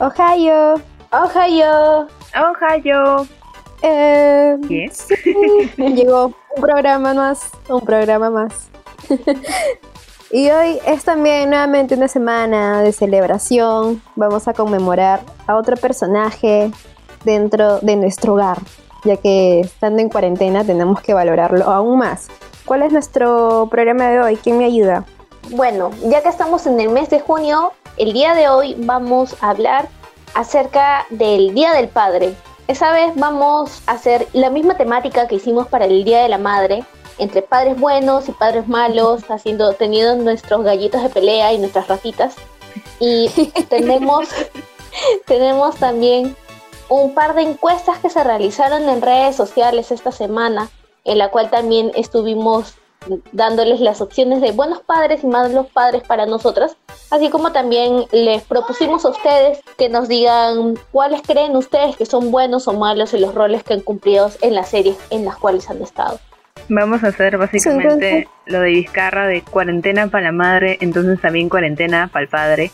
[0.00, 0.80] Ohio.
[1.10, 2.06] Ohio.
[2.36, 3.26] Ohio.
[3.82, 4.56] Eh,
[4.90, 8.70] sí, llegó un programa más, un programa más.
[10.30, 14.00] y hoy es también nuevamente una semana de celebración.
[14.14, 16.70] Vamos a conmemorar a otro personaje
[17.24, 18.58] dentro de nuestro hogar,
[19.04, 22.28] ya que estando en cuarentena tenemos que valorarlo aún más.
[22.64, 24.36] ¿Cuál es nuestro programa de hoy?
[24.36, 25.04] ¿Quién me ayuda?
[25.50, 29.50] Bueno, ya que estamos en el mes de junio, el día de hoy vamos a
[29.50, 29.88] hablar
[30.34, 32.34] acerca del Día del Padre.
[32.66, 36.36] Esa vez vamos a hacer la misma temática que hicimos para el Día de la
[36.36, 36.84] Madre,
[37.16, 42.36] entre padres buenos y padres malos, haciendo, teniendo nuestros gallitos de pelea y nuestras ratitas.
[43.00, 43.30] Y
[43.70, 44.28] tenemos,
[45.26, 46.36] tenemos también
[46.90, 50.68] un par de encuestas que se realizaron en redes sociales esta semana,
[51.04, 52.74] en la cual también estuvimos
[53.32, 56.76] dándoles las opciones de buenos padres y malos padres para nosotras,
[57.10, 62.30] así como también les propusimos a ustedes que nos digan cuáles creen ustedes que son
[62.30, 65.68] buenos o malos en los roles que han cumplido en las series en las cuales
[65.70, 66.18] han estado.
[66.68, 72.08] Vamos a hacer básicamente lo de Vizcarra de cuarentena para la madre, entonces también cuarentena
[72.12, 72.70] para el padre.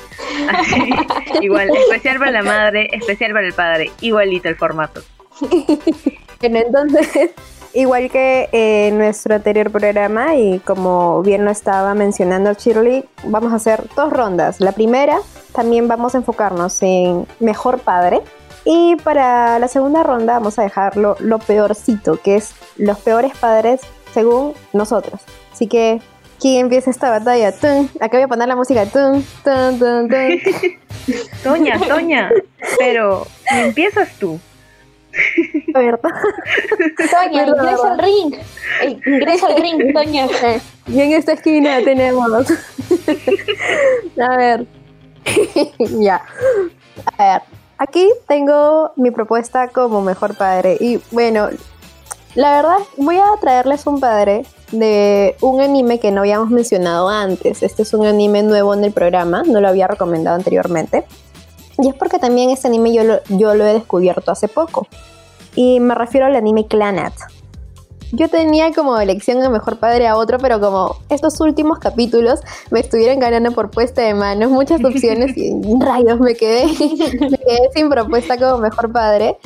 [1.40, 5.02] igual, especial para la madre, especial para el padre, igualito el formato.
[6.40, 7.30] bueno, entonces
[7.74, 13.56] Igual que en nuestro anterior programa y como bien lo estaba mencionando Shirley, vamos a
[13.56, 14.60] hacer dos rondas.
[14.60, 15.18] La primera
[15.52, 18.20] también vamos a enfocarnos en mejor padre
[18.64, 23.80] y para la segunda ronda vamos a dejarlo lo peorcito, que es los peores padres
[24.12, 25.20] según nosotros.
[25.52, 26.00] Así que
[26.40, 27.52] ¿Quién empieza esta batalla?
[27.52, 27.88] ¡Tun!
[28.00, 28.84] Acá voy a poner la música.
[28.84, 29.24] ¡Tun!
[29.44, 29.78] ¡Tun!
[29.78, 30.10] ¡Tun!
[31.42, 32.30] Toña, Toña,
[32.78, 34.38] pero empiezas tú.
[35.74, 36.10] ¿Verdad?
[37.10, 38.34] Toña, ingresa al ring.
[39.06, 40.26] Ingresa al ring, Toña.
[40.86, 42.46] Y en esta esquina tenemos.
[44.20, 44.66] A ver.
[45.78, 46.22] ya.
[47.16, 47.42] A ver.
[47.78, 50.76] Aquí tengo mi propuesta como mejor padre.
[50.78, 51.48] Y bueno,
[52.34, 57.62] la verdad, voy a traerles un padre de un anime que no habíamos mencionado antes.
[57.62, 61.04] Este es un anime nuevo en el programa, no lo había recomendado anteriormente.
[61.78, 64.86] Y es porque también este anime yo lo, yo lo he descubierto hace poco.
[65.54, 67.14] Y me refiero al anime Clanat.
[68.16, 72.40] Yo tenía como elección a mejor padre a otro, pero como estos últimos capítulos
[72.70, 77.70] me estuvieron ganando por puesta de manos, muchas opciones y rayos me quedé, me quedé
[77.74, 79.36] sin propuesta como mejor padre.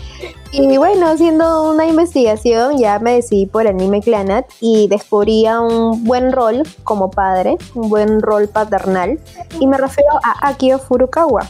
[0.52, 6.04] Y bueno, haciendo una investigación ya me decidí por el anime Clanat y descubrí un
[6.04, 9.18] buen rol como padre, un buen rol paternal.
[9.60, 11.48] Y me refiero a Akio Furukawa.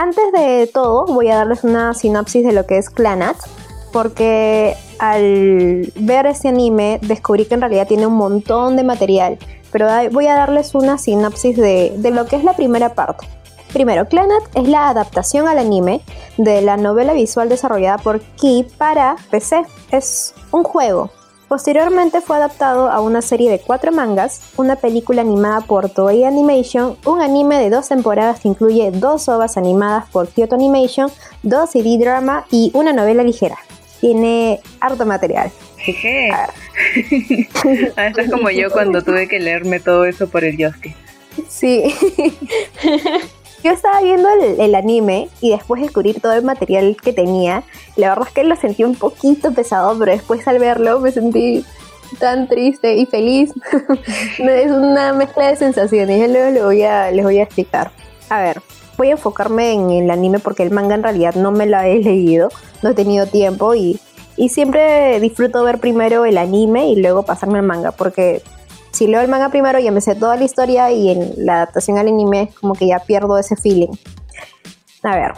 [0.00, 3.36] Antes de todo, voy a darles una sinopsis de lo que es Clanat,
[3.92, 9.38] porque al ver ese anime descubrí que en realidad tiene un montón de material,
[9.72, 13.26] pero voy a darles una sinopsis de, de lo que es la primera parte.
[13.72, 16.00] Primero, Clanat es la adaptación al anime
[16.36, 19.64] de la novela visual desarrollada por Ki para PC.
[19.90, 21.10] Es un juego
[21.48, 26.98] Posteriormente fue adaptado a una serie de cuatro mangas, una película animada por Toei Animation,
[27.06, 31.10] un anime de dos temporadas que incluye dos ovas animadas por Kyoto Animation,
[31.42, 33.56] dos CD drama y una novela ligera.
[34.00, 35.50] Tiene harto material.
[35.78, 36.30] Jeje.
[36.30, 36.50] Ah.
[37.96, 40.94] ah, como yo cuando tuve que leerme todo eso por el Yosuke.
[41.48, 41.94] Sí.
[43.64, 47.64] Yo estaba viendo el, anime y después de descubrir todo el material que tenía,
[47.96, 51.64] la verdad es que lo sentí un poquito pesado, pero después al verlo me sentí
[52.20, 53.52] tan triste y feliz.
[54.38, 57.90] es una mezcla de sensaciones, y luego les voy, a, les voy a explicar.
[58.28, 58.62] A ver,
[58.96, 61.98] voy a enfocarme en el anime porque el manga en realidad no me lo he
[61.98, 62.50] leído,
[62.82, 63.98] no he tenido tiempo y,
[64.36, 68.42] y siempre disfruto ver primero el anime y luego pasarme al manga porque
[68.92, 71.98] si leo el manga primero ya me sé toda la historia y en la adaptación
[71.98, 73.90] al anime como que ya pierdo ese feeling.
[75.02, 75.32] A ver,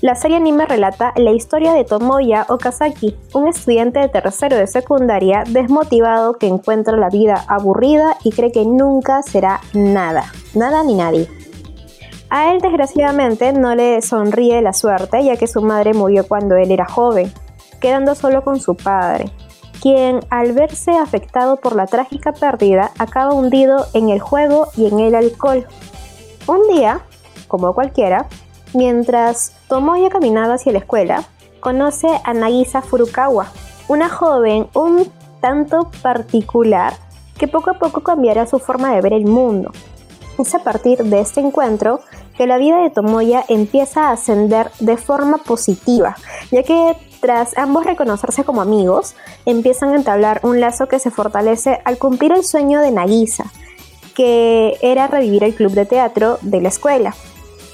[0.00, 5.44] la serie anime relata la historia de Tomoya Okazaki, un estudiante de tercero de secundaria
[5.46, 10.24] desmotivado que encuentra la vida aburrida y cree que nunca será nada,
[10.54, 11.28] nada ni nadie.
[12.30, 16.72] A él desgraciadamente no le sonríe la suerte ya que su madre murió cuando él
[16.72, 17.32] era joven,
[17.80, 19.30] quedando solo con su padre
[19.82, 25.00] quien al verse afectado por la trágica pérdida acaba hundido en el juego y en
[25.00, 25.66] el alcohol.
[26.46, 27.00] Un día,
[27.48, 28.28] como cualquiera,
[28.74, 31.24] mientras Tomoya caminaba hacia la escuela,
[31.58, 33.48] conoce a Nagisa Furukawa,
[33.88, 36.94] una joven un tanto particular
[37.36, 39.72] que poco a poco cambiará su forma de ver el mundo.
[40.38, 41.98] Es a partir de este encuentro
[42.36, 46.16] que la vida de Tomoya empieza a ascender de forma positiva,
[46.52, 49.14] ya que tras ambos reconocerse como amigos,
[49.46, 53.44] empiezan a entablar un lazo que se fortalece al cumplir el sueño de Nagisa,
[54.16, 57.14] que era revivir el club de teatro de la escuela.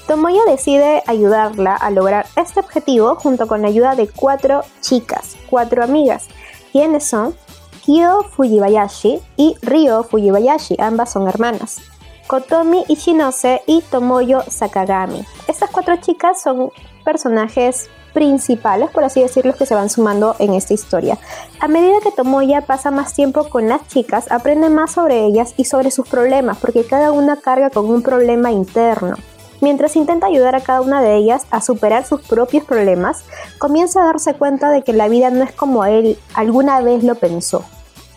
[0.07, 5.83] Tomoya decide ayudarla a lograr este objetivo junto con la ayuda de cuatro chicas, cuatro
[5.83, 6.27] amigas,
[6.71, 7.35] quienes son
[7.83, 11.81] Kyo Fujibayashi y Ryo Fujibayashi, ambas son hermanas.
[12.27, 15.25] Kotomi Ishinose y Tomoyo Sakagami.
[15.47, 16.69] Estas cuatro chicas son
[17.03, 21.17] personajes principales, por así decirlo, que se van sumando en esta historia.
[21.59, 25.65] A medida que Tomoya pasa más tiempo con las chicas, aprende más sobre ellas y
[25.65, 29.15] sobre sus problemas, porque cada una carga con un problema interno.
[29.61, 33.25] Mientras intenta ayudar a cada una de ellas a superar sus propios problemas,
[33.57, 37.15] comienza a darse cuenta de que la vida no es como él alguna vez lo
[37.15, 37.65] pensó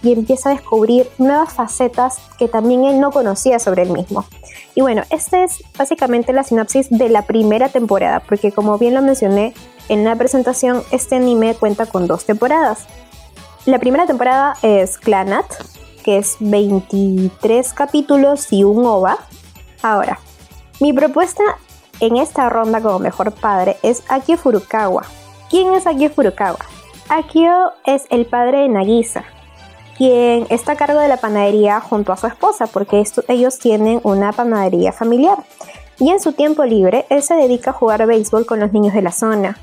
[0.02, 4.24] y empieza a descubrir nuevas facetas que también él no conocía sobre él mismo.
[4.74, 9.02] Y bueno, esta es básicamente la sinopsis de la primera temporada, porque como bien lo
[9.02, 9.54] mencioné
[9.88, 12.86] en la presentación, este anime cuenta con dos temporadas.
[13.66, 15.46] La primera temporada es Clanat,
[16.02, 19.18] que es 23 capítulos y un OVA.
[19.82, 20.18] Ahora,
[20.80, 21.42] mi propuesta
[22.00, 25.04] en esta ronda como mejor padre es Akio Furukawa.
[25.48, 26.58] ¿Quién es Akio Furukawa?
[27.08, 29.24] Akio es el padre de Nagisa,
[29.96, 34.32] quien está a cargo de la panadería junto a su esposa, porque ellos tienen una
[34.32, 35.38] panadería familiar.
[35.98, 39.02] Y en su tiempo libre, él se dedica a jugar béisbol con los niños de
[39.02, 39.58] la zona.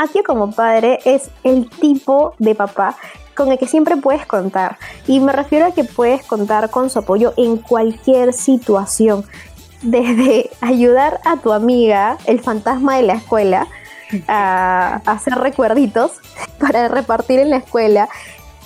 [0.00, 2.96] Akio como padre es el tipo de papá
[3.34, 4.78] con el que siempre puedes contar.
[5.06, 9.24] Y me refiero a que puedes contar con su apoyo en cualquier situación
[9.82, 13.66] desde ayudar a tu amiga, el fantasma de la escuela,
[14.26, 16.12] a, hacer recuerditos
[16.58, 18.08] para repartir en la escuela,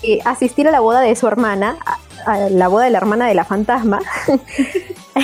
[0.02, 1.78] y asistir a la boda de su hermana,
[2.26, 4.00] a, la boda de la hermana de la fantasma.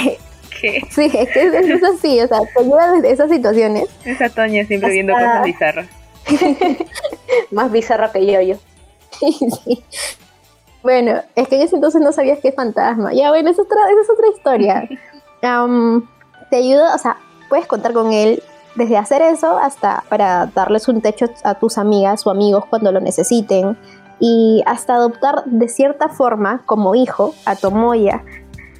[0.60, 0.82] ¿Qué?
[0.90, 3.84] Sí, es que es, así, o sea, te ayuda desde esas situaciones.
[4.04, 5.99] Esa Toña siempre viendo cosas bizarras.
[7.50, 8.56] Más bizarra que yo, yo.
[9.20, 9.84] sí.
[10.82, 13.12] Bueno, es que en ese entonces no sabías qué es fantasma.
[13.12, 14.88] Ya, bueno, esa es otra, esa es otra historia.
[16.50, 17.16] te ayuda, o sea,
[17.48, 18.42] puedes contar con él
[18.74, 23.00] desde hacer eso hasta para darles un techo a tus amigas o amigos cuando lo
[23.00, 23.76] necesiten
[24.20, 28.22] y hasta adoptar de cierta forma como hijo a Tomoya.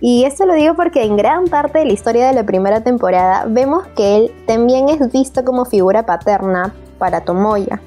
[0.00, 3.44] Y esto lo digo porque en gran parte de la historia de la primera temporada
[3.46, 7.80] vemos que él también es visto como figura paterna para Tomoya.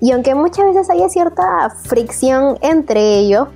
[0.00, 3.46] Y aunque muchas veces haya cierta fricción entre ellos,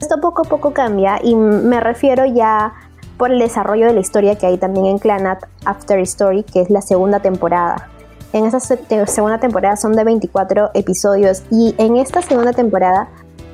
[0.00, 2.72] esto poco a poco cambia y me refiero ya
[3.16, 6.70] por el desarrollo de la historia que hay también en Clanat After Story, que es
[6.70, 7.88] la segunda temporada.
[8.32, 13.08] En esa segunda temporada son de 24 episodios y en esta segunda temporada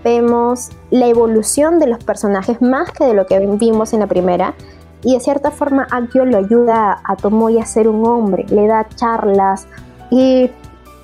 [0.05, 4.55] vemos la evolución de los personajes más que de lo que vimos en la primera.
[5.03, 8.89] Y de cierta forma Akio lo ayuda a Tomoya a ser un hombre, le da
[8.95, 9.67] charlas
[10.11, 10.51] y...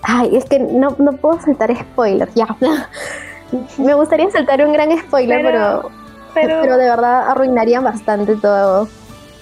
[0.05, 2.47] Ay, es que no, no puedo saltar spoilers, ya.
[3.79, 5.91] Me gustaría saltar un gran spoiler, pero
[6.35, 8.89] pero, de verdad arruinaría bastante todo.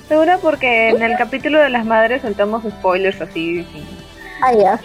[0.09, 3.67] Seguro porque en el capítulo de las madres saltamos spoilers así.
[4.43, 4.79] Ah, ya.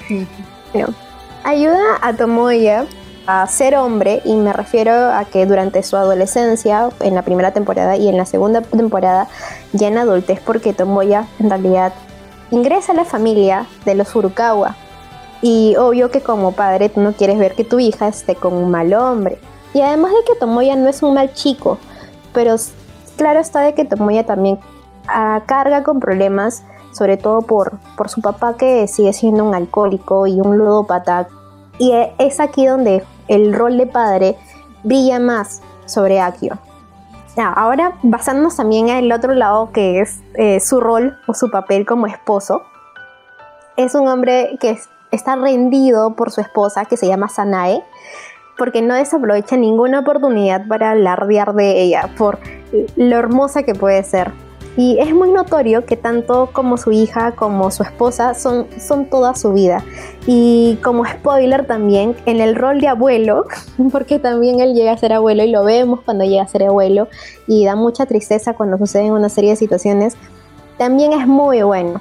[1.44, 2.85] Ayuda a Tomoya
[3.25, 7.97] a ser hombre y me refiero a que durante su adolescencia, en la primera temporada
[7.97, 9.27] y en la segunda temporada,
[9.73, 11.94] ya en adultez, porque Tomoya en realidad
[12.51, 14.77] ingresa a la familia de los Furukawa.
[15.41, 18.71] Y obvio que como padre tú no quieres ver que tu hija esté con un
[18.71, 19.39] mal hombre.
[19.73, 21.77] Y además de que Tomoya no es un mal chico,
[22.33, 22.55] pero
[23.15, 24.59] claro está de que Tomoya también
[25.07, 30.25] ah, carga con problemas, sobre todo por, por su papá que sigue siendo un alcohólico
[30.25, 31.27] y un ludópata.
[31.77, 34.37] Y e, es aquí donde el rol de padre
[34.83, 36.57] brilla más sobre Akio.
[37.37, 42.07] ahora basándonos también el otro lado que es eh, su rol o su papel como
[42.07, 42.63] esposo.
[43.75, 44.79] Es un hombre que
[45.18, 47.83] está rendido por su esposa que se llama Sanae
[48.57, 52.40] porque no desaprovecha ninguna oportunidad para alardear de ella por
[52.95, 54.31] lo hermosa que puede ser.
[54.76, 59.33] Y es muy notorio que tanto como su hija como su esposa son, son toda
[59.33, 59.83] su vida.
[60.28, 63.45] Y como spoiler también, en el rol de abuelo,
[63.92, 67.07] porque también él llega a ser abuelo y lo vemos cuando llega a ser abuelo
[67.47, 70.16] y da mucha tristeza cuando suceden una serie de situaciones,
[70.78, 72.00] también es muy bueno.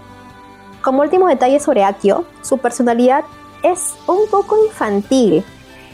[0.86, 3.24] Como último detalle sobre Akio, su personalidad
[3.64, 5.44] es un poco infantil,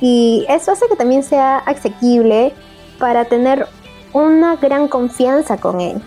[0.02, 2.52] y eso hace que también sea asequible
[2.99, 3.66] para tener
[4.12, 6.02] una gran confianza con él.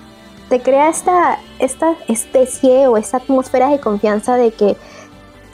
[0.50, 4.78] Te crea esta, esta especie o esta atmósfera de confianza de que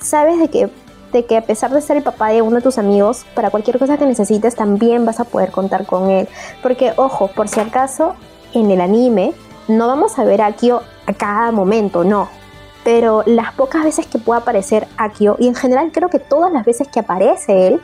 [0.02, 0.70] sabes de que,
[1.14, 3.80] de que a pesar de ser el papá de uno de tus amigos, para cualquier
[3.80, 6.28] cosa que necesites también vas a poder contar con él.
[6.62, 8.14] Porque, ojo, por si acaso,
[8.54, 9.32] en el anime
[9.70, 12.41] no vamos a ver a Akio a cada momento, no.
[12.84, 16.66] Pero las pocas veces que pueda aparecer Akio, y en general creo que todas las
[16.66, 17.82] veces que aparece él,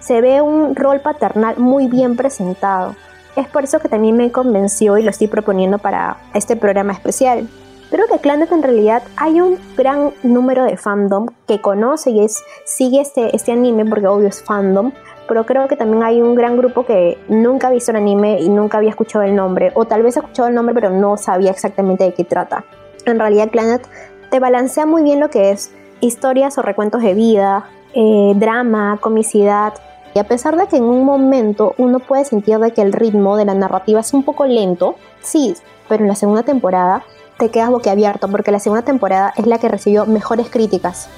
[0.00, 2.96] se ve un rol paternal muy bien presentado.
[3.36, 7.48] Es por eso que también me convenció y lo estoy proponiendo para este programa especial.
[7.90, 12.42] Creo que Clannad en realidad hay un gran número de fandom que conoce y es,
[12.64, 14.92] sigue este, este anime porque obvio es fandom,
[15.26, 18.48] pero creo que también hay un gran grupo que nunca ha visto el anime y
[18.48, 21.50] nunca había escuchado el nombre, o tal vez ha escuchado el nombre pero no sabía
[21.50, 22.64] exactamente de qué trata.
[23.06, 23.82] En realidad Planet
[24.30, 29.74] te balancea muy bien lo que es historias o recuentos de vida, eh, drama, comicidad,
[30.14, 33.36] y a pesar de que en un momento uno puede sentir de que el ritmo
[33.36, 35.54] de la narrativa es un poco lento, sí,
[35.88, 37.04] pero en la segunda temporada
[37.38, 41.08] te quedas boquiabierto porque la segunda temporada es la que recibió mejores críticas.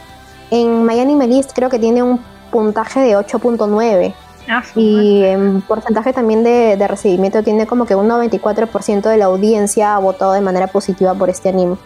[0.50, 4.14] En Miami List creo que tiene un puntaje de 8.9.
[4.48, 9.94] Ah, y en porcentaje también de, recibimiento tiene como que un 94% de la audiencia
[9.94, 11.76] ha votado de manera positiva por este anime.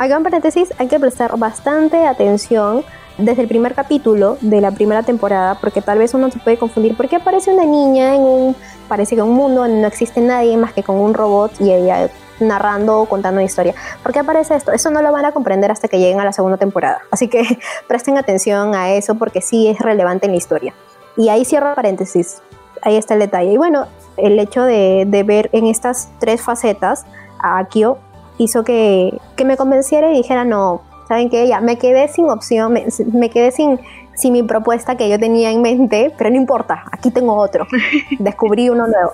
[0.00, 2.82] Acá en paréntesis hay que prestar bastante atención
[3.18, 6.96] desde el primer capítulo de la primera temporada, porque tal vez uno se puede confundir,
[6.96, 8.56] porque aparece una niña en un,
[8.88, 12.08] parece que un mundo donde no existe nadie más que con un robot y ella
[12.40, 13.74] narrando o contando una historia.
[14.02, 14.72] ¿Por qué aparece esto?
[14.72, 17.02] Eso no lo van a comprender hasta que lleguen a la segunda temporada.
[17.10, 20.72] Así que presten atención a eso porque sí es relevante en la historia.
[21.18, 22.40] Y ahí cierro paréntesis.
[22.80, 23.52] Ahí está el detalle.
[23.52, 27.04] Y bueno, el hecho de, ver en estas tres facetas
[27.38, 27.98] a Akio
[28.40, 31.46] hizo que, que me convenciera y dijera, no, ¿saben qué?
[31.46, 32.72] Ya me quedé sin opción,
[33.12, 33.78] me, quedé sin,
[34.14, 37.66] sin mi propuesta que yo tenía en mente, pero no importa, aquí tengo otro.
[38.18, 39.12] Descubrí uno nuevo.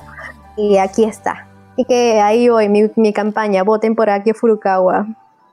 [0.57, 1.49] Y aquí está.
[1.77, 5.07] Y que ahí voy, mi, mi campaña, voten por aquí Furukawa.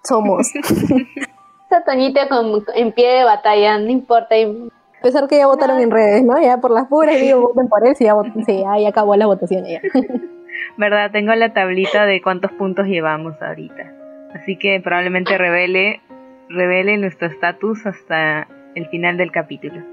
[0.04, 0.52] Somos.
[1.68, 4.36] Esa Toñita con, en pie de batalla, no importa.
[4.36, 6.40] A pesar que ya votaron en redes, ¿no?
[6.40, 8.16] Ya por las puras digo, voten por él, sí, ya,
[8.46, 9.82] sí, ahí acabó la votación ya.
[10.78, 11.12] ¿Verdad?
[11.12, 13.94] Tengo la tablita de cuántos puntos llevamos ahorita.
[14.34, 16.02] Así que probablemente revele,
[16.50, 19.84] revele nuestro estatus hasta el final del capítulo.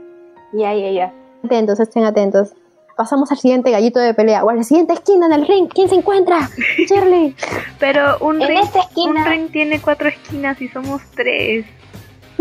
[0.52, 1.12] Ya, ya, ya.
[1.44, 2.54] Atentos, estén atentos
[3.00, 5.68] pasamos al siguiente gallito de pelea o a la siguiente esquina en el ring.
[5.72, 6.50] ¿Quién se encuentra?
[6.86, 7.34] Shirley.
[7.78, 8.60] Pero un ring,
[8.94, 11.64] un ring tiene cuatro esquinas y somos tres.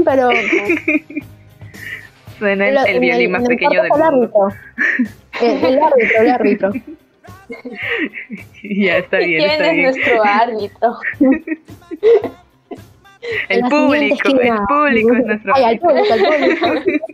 [0.03, 0.29] Pero
[2.39, 4.49] suena el, el, violín más pequeño del mundo.
[5.41, 6.71] El, el árbitro, el árbitro.
[8.63, 9.43] ya está bien.
[9.43, 10.97] ¿Quién es nuestro árbitro?
[13.49, 17.05] el público, el público es nuestro Ay, al público, al público.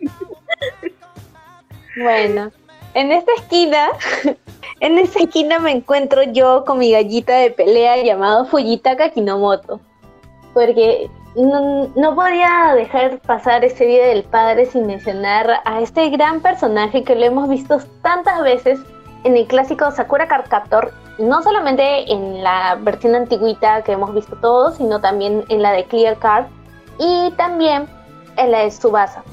[2.03, 2.51] bueno,
[2.93, 3.89] en esta esquina,
[4.79, 9.79] en esta esquina me encuentro yo con mi gallita de pelea llamado Fujitaka Kinomoto.
[10.53, 16.39] Porque no, no, podía dejar pasar ese Día del Padre sin mencionar a este gran
[16.39, 18.79] personaje que lo hemos visto tantas veces
[19.25, 24.37] en el clásico Sakura Card Captor, no solamente en la versión antiguita que hemos visto
[24.37, 26.45] todos, sino también en la de Clear Card
[26.97, 27.89] y también
[28.37, 29.23] en la de Subasa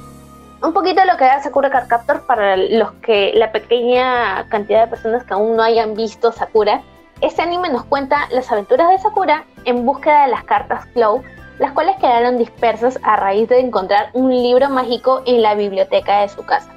[0.62, 4.90] un poquito lo que era Sakura Card Captor para los que la pequeña cantidad de
[4.90, 6.82] personas que aún no hayan visto Sakura.
[7.20, 11.22] Este anime nos cuenta las aventuras de Sakura en búsqueda de las cartas Flow,
[11.58, 16.28] las cuales quedaron dispersas a raíz de encontrar un libro mágico en la biblioteca de
[16.28, 16.72] su casa.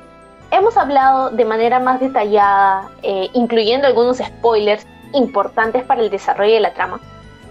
[0.51, 6.59] Hemos hablado de manera más detallada, eh, incluyendo algunos spoilers importantes para el desarrollo de
[6.59, 6.99] la trama,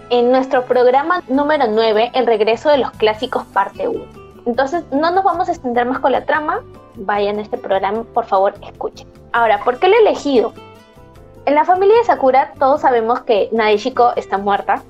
[0.09, 4.03] en nuestro programa número 9, El regreso de los clásicos parte 1.
[4.45, 6.61] Entonces, no nos vamos a extender más con la trama.
[6.95, 9.07] Vayan a este programa, por favor, escuchen.
[9.33, 10.53] Ahora, ¿por qué lo he elegido?
[11.45, 14.81] En la familia de Sakura todos sabemos que Nadeshiko está muerta.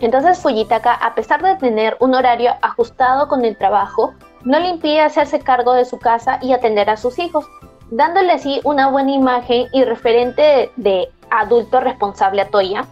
[0.00, 5.00] Entonces Fujitaka, a pesar de tener un horario ajustado con el trabajo, no le impide
[5.00, 7.46] hacerse cargo de su casa y atender a sus hijos,
[7.90, 12.84] dándole así una buena imagen y referente de, adulto responsable a Toya.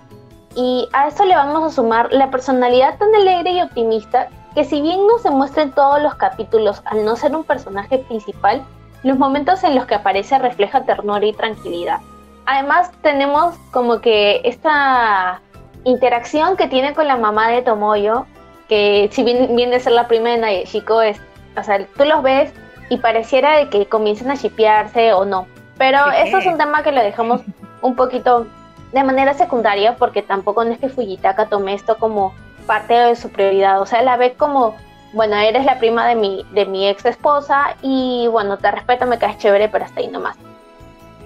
[0.54, 4.80] Y a esto le vamos a sumar la personalidad tan alegre y optimista que si
[4.80, 8.64] bien no se muestra en todos los capítulos al no ser un personaje principal,
[9.02, 11.98] los momentos en los que aparece refleja ternura y tranquilidad.
[12.46, 15.42] Además tenemos como que esta
[15.84, 18.24] interacción que tiene con la mamá de Tomoyo,
[18.68, 21.20] que si bien viene a ser la prima de Nayeshiko, es,
[21.56, 22.52] o sea, tú los ves
[22.88, 25.46] y pareciera de que comiencen a shipearse o no.
[25.78, 27.42] Pero eso es un tema que lo dejamos
[27.82, 28.46] un poquito
[28.92, 32.32] de manera secundaria porque tampoco no es que Fujitaka tome esto como
[32.66, 33.80] parte de su prioridad.
[33.80, 34.74] O sea, la ve como,
[35.12, 39.18] bueno, eres la prima de mi, de mi ex esposa y bueno, te respeto, me
[39.18, 40.36] caes chévere, pero hasta ahí nomás.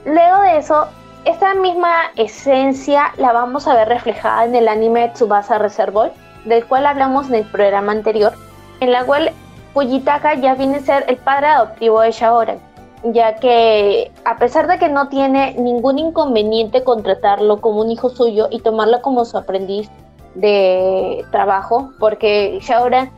[0.05, 0.89] Luego de eso,
[1.25, 6.13] esta misma esencia la vamos a ver reflejada en el anime Tsubasa Reservoir,
[6.45, 8.33] del cual hablamos en el programa anterior,
[8.81, 9.33] en la cual
[9.73, 12.59] Fujitaka ya viene a ser el padre adoptivo de Shaoran,
[13.05, 18.49] ya que a pesar de que no tiene ningún inconveniente contratarlo como un hijo suyo
[18.51, 19.91] y tomarlo como su aprendiz,
[20.35, 23.11] de trabajo, porque Shaoran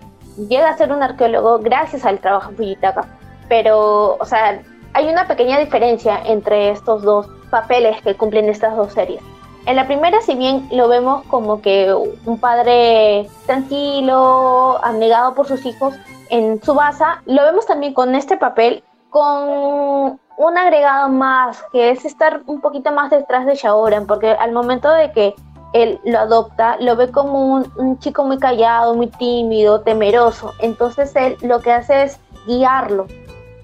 [0.49, 3.07] llega a ser un arqueólogo gracias al trabajo de Fujitaka.
[3.49, 4.63] Pero, o sea,
[4.95, 9.21] hay una pequeña diferencia entre estos dos papeles que cumplen estas dos series.
[9.65, 15.65] En la primera, si bien lo vemos como que un padre tranquilo, abnegado por sus
[15.65, 15.95] hijos,
[16.31, 22.05] en su Subasa, lo vemos también con este papel, con un agregado más, que es
[22.05, 25.35] estar un poquito más detrás de Shaoran, porque al momento de que
[25.75, 30.53] él lo adopta, lo ve como un, chico muy callado, muy tímido, temeroso.
[30.61, 33.07] Entonces él lo que hace es guiarlo,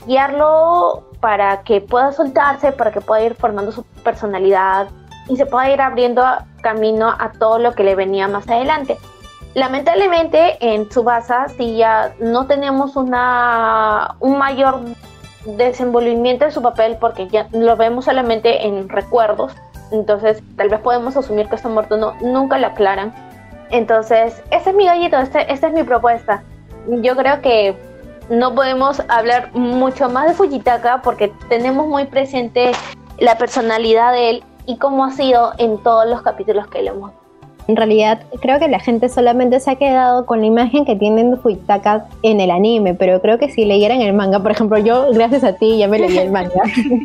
[0.06, 4.88] guiarlo para que pueda soltarse, para que pueda ir formando su personalidad
[5.28, 6.24] y se pueda ir abriendo
[6.62, 8.96] camino a todo lo que le venía más adelante.
[9.54, 14.80] Lamentablemente en Tsubasa si ya no tenemos una, un mayor
[15.44, 19.52] desenvolvimiento de su papel porque ya lo vemos solamente en recuerdos
[19.90, 23.14] entonces, tal vez podemos asumir que está muerto, no, nunca lo aclaran.
[23.70, 26.42] Entonces, ese es mi gallito, este, esta es mi propuesta.
[26.88, 27.76] Yo creo que
[28.28, 32.72] no podemos hablar mucho más de Fujitaka porque tenemos muy presente
[33.18, 37.10] la personalidad de él y cómo ha sido en todos los capítulos que le hemos
[37.68, 41.32] en realidad, creo que la gente solamente se ha quedado con la imagen que tienen
[41.32, 45.12] de Fujitaka en el anime, pero creo que si leyeran el manga, por ejemplo, yo,
[45.12, 46.62] gracias a ti, ya me leí el manga,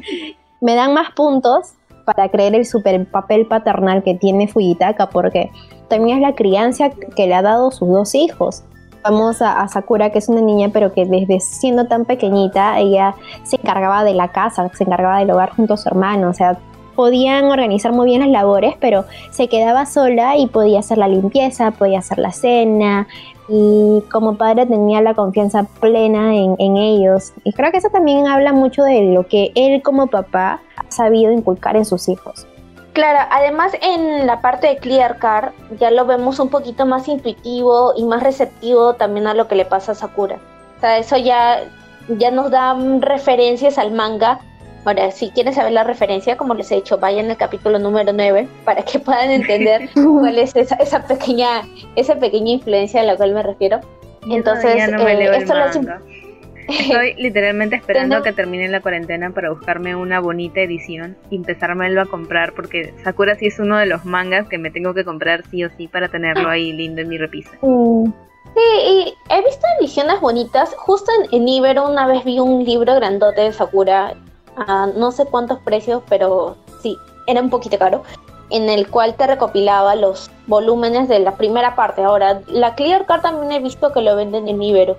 [0.62, 1.74] me dan más puntos
[2.06, 5.52] para creer el super papel paternal que tiene Fujitaka, porque
[5.90, 8.64] también es la crianza que le ha dado sus dos hijos.
[9.04, 13.58] Vamos a, Sakura, que es una niña, pero que desde siendo tan pequeñita, ella se
[13.58, 16.58] encargaba de la casa, se encargaba del hogar junto a su hermano, o sea,
[16.96, 21.72] podían organizar muy bien las labores, pero se quedaba sola y podía hacer la limpieza,
[21.72, 23.08] podía hacer la cena,
[23.48, 27.34] y como padre tenía la confianza plena en, ellos.
[27.44, 31.32] Y creo que eso también habla mucho de lo que él como papá ha sabido
[31.32, 32.48] inculcar en sus hijos.
[32.94, 37.94] Claro, además en la parte de Clear Car ya lo vemos un poquito más intuitivo
[37.98, 40.38] y más receptivo también a lo que le pasa a Sakura.
[40.78, 41.64] O sea, eso ya,
[42.08, 44.40] ya nos da referencias al manga
[44.86, 48.48] Ahora, si quieren saber la referencia, como les he dicho, vayan al capítulo número 9
[48.66, 51.62] para que puedan entender cuál es esa, esa, pequeña,
[51.96, 53.80] esa pequeña influencia a la cual me refiero.
[54.30, 55.66] Entonces, eh, esto lo
[56.68, 62.06] Estoy literalmente esperando que termine la cuarentena para buscarme una bonita edición y empezármelo a
[62.06, 65.66] comprar porque Sakura sí es uno de los mangas que me tengo que comprar sí
[65.66, 67.52] o sí para tenerlo ahí lindo en mi repisa.
[67.62, 68.06] Mm.
[68.54, 70.74] Sí, y he visto ediciones bonitas.
[70.78, 74.14] Justo en, en Ibero una vez vi un libro grandote de Sakura
[74.96, 78.04] no sé cuántos precios, pero sí, era un poquito caro,
[78.50, 82.04] en el cual te recopilaba los volúmenes de la primera parte.
[82.04, 84.98] Ahora, la Clear Card también he visto que lo venden en Ibero.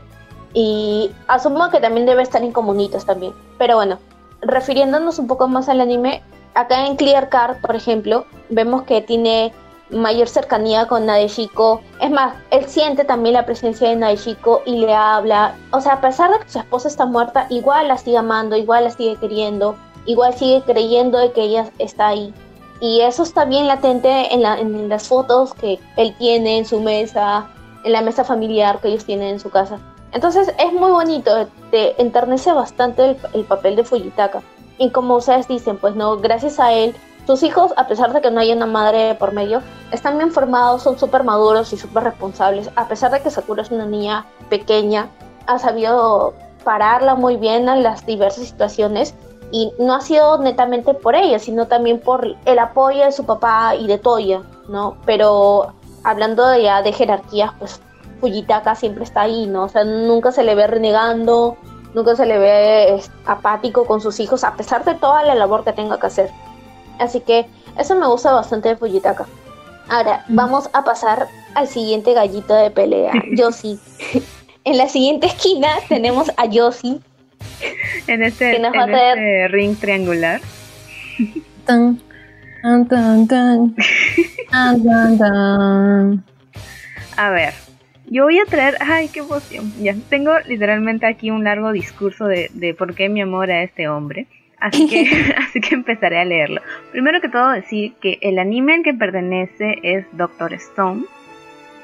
[0.52, 3.32] Y asumo que también debe estar en Comunitos también.
[3.58, 3.98] Pero bueno,
[4.40, 6.22] refiriéndonos un poco más al anime,
[6.54, 9.52] acá en Clear Card, por ejemplo, vemos que tiene
[9.90, 11.82] mayor cercanía con Nadeshiko.
[12.00, 15.56] Es más, él siente también la presencia de Nadeshiko y le habla.
[15.72, 18.84] O sea, a pesar de que su esposa está muerta, igual la sigue amando, igual
[18.84, 22.32] la sigue queriendo, igual sigue creyendo de que ella está ahí.
[22.80, 27.48] Y eso está bien latente en, las fotos que él tiene en su mesa,
[27.84, 29.78] en la mesa familiar que ellos tienen en su casa.
[30.12, 34.42] Entonces es muy bonito, te enternece bastante el, el papel de Fujitaka.
[34.78, 36.94] Y como ustedes dicen, pues no, gracias a él
[37.26, 40.82] sus hijos, a pesar de que no haya una madre por medio, están bien formados,
[40.82, 42.70] son súper maduros y súper responsables.
[42.76, 45.08] A pesar de que Sakura es una niña pequeña,
[45.46, 46.34] ha sabido
[46.64, 49.14] pararla muy bien en las diversas situaciones
[49.50, 53.74] y no ha sido netamente por ella, sino también por el apoyo de su papá
[53.76, 54.96] y de Toya, ¿no?
[55.06, 57.80] Pero hablando ya de jerarquías, pues
[58.20, 59.64] Fujitaka siempre está ahí, ¿no?
[59.64, 61.56] O sea, nunca se le ve renegando,
[61.94, 65.72] nunca se le ve apático con sus hijos, a pesar de toda la labor que
[65.72, 66.30] tenga que hacer.
[66.98, 67.46] Así que
[67.78, 69.26] eso me gusta bastante de Fujitaka.
[69.88, 73.78] Ahora, vamos a pasar al siguiente gallito de pelea, Yoshi.
[74.64, 77.00] en la siguiente esquina tenemos a Yoshi.
[78.06, 80.40] En este, en este ring triangular.
[87.16, 87.54] a ver,
[88.06, 89.72] yo voy a traer, ay, qué emoción.
[89.80, 93.88] Ya tengo literalmente aquí un largo discurso de, de por qué mi amor a este
[93.88, 94.26] hombre.
[94.64, 95.04] Así que,
[95.38, 96.62] así que empezaré a leerlo.
[96.90, 101.04] Primero que todo decir que el anime al que pertenece es Doctor Stone.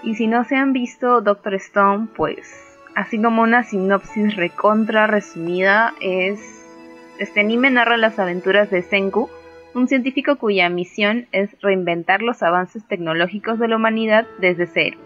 [0.03, 2.51] Y si no se han visto Doctor Stone, pues
[2.95, 6.57] así como una sinopsis recontra resumida es...
[7.19, 9.29] Este anime narra las aventuras de Senku,
[9.75, 14.97] un científico cuya misión es reinventar los avances tecnológicos de la humanidad desde cero.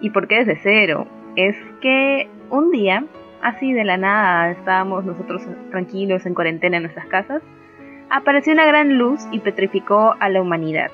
[0.00, 1.06] ¿Y por qué desde cero?
[1.36, 3.04] Es que un día
[3.42, 7.42] así de la nada estábamos nosotros tranquilos en cuarentena en nuestras casas,
[8.10, 10.90] apareció una gran luz y petrificó a la humanidad.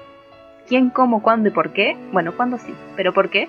[0.68, 1.96] ¿Quién, cómo, cuándo y por qué?
[2.12, 3.48] Bueno, cuándo sí, pero ¿por qué?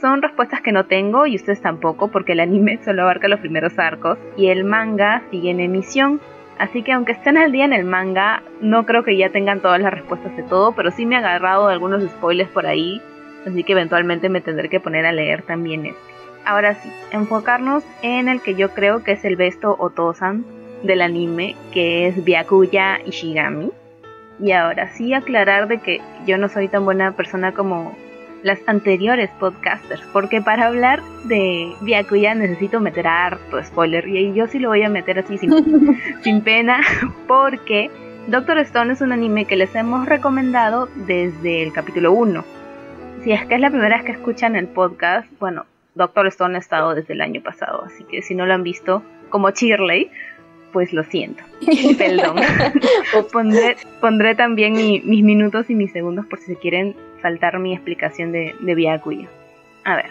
[0.00, 3.78] Son respuestas que no tengo y ustedes tampoco porque el anime solo abarca los primeros
[3.78, 6.20] arcos y el manga sigue en emisión,
[6.60, 9.80] Así que aunque estén al día en el manga, no creo que ya tengan todas
[9.80, 13.00] las respuestas de todo, pero sí me ha agarrado algunos spoilers por ahí,
[13.46, 16.19] así que eventualmente me tendré que poner a leer también este.
[16.44, 20.44] Ahora sí, enfocarnos en el que yo creo que es el besto Otosan
[20.82, 23.70] del anime, que es Byakuya Ishigami.
[24.40, 27.94] Y ahora sí aclarar de que yo no soy tan buena persona como
[28.42, 34.58] las anteriores podcasters, porque para hablar de Byakuya necesito meter harto spoiler, y yo sí
[34.58, 36.80] lo voy a meter así sin, sin pena,
[37.26, 37.90] porque
[38.28, 42.44] Doctor Stone es un anime que les hemos recomendado desde el capítulo 1.
[43.24, 45.66] Si es que es la primera vez que escuchan el podcast, bueno,
[46.00, 49.02] Doctor Stone ha estado desde el año pasado, así que si no lo han visto,
[49.28, 50.10] como Shirley,
[50.72, 51.44] pues lo siento.
[51.98, 52.36] Perdón.
[53.32, 58.32] pondré, pondré también mis minutos y mis segundos por si se quieren saltar mi explicación
[58.32, 59.28] de, de Byakuya.
[59.84, 60.06] A ver,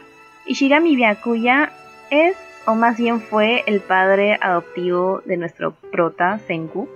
[0.45, 1.71] Ishigami Byakuya
[2.11, 6.87] es, o más bien fue, el padre adoptivo de nuestro prota, Senku.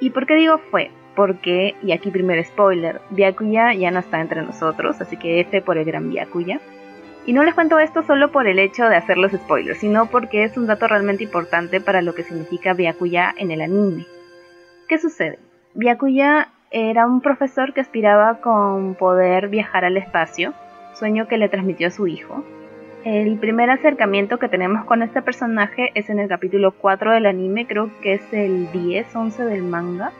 [0.00, 0.90] ¿Y por qué digo fue?
[1.14, 5.76] Porque, y aquí primer spoiler, Byakuya ya no está entre nosotros, así que F por
[5.76, 6.60] el gran Byakuya.
[7.26, 10.44] Y no les cuento esto solo por el hecho de hacer los spoilers, sino porque
[10.44, 14.06] es un dato realmente importante para lo que significa Byakuya en el anime.
[14.88, 15.40] ¿Qué sucede?
[15.74, 20.54] Byakuya era un profesor que aspiraba con poder viajar al espacio,
[20.94, 22.44] sueño que le transmitió a su hijo.
[23.04, 27.66] El primer acercamiento que tenemos con este personaje es en el capítulo 4 del anime,
[27.66, 30.12] creo que es el 10-11 del manga,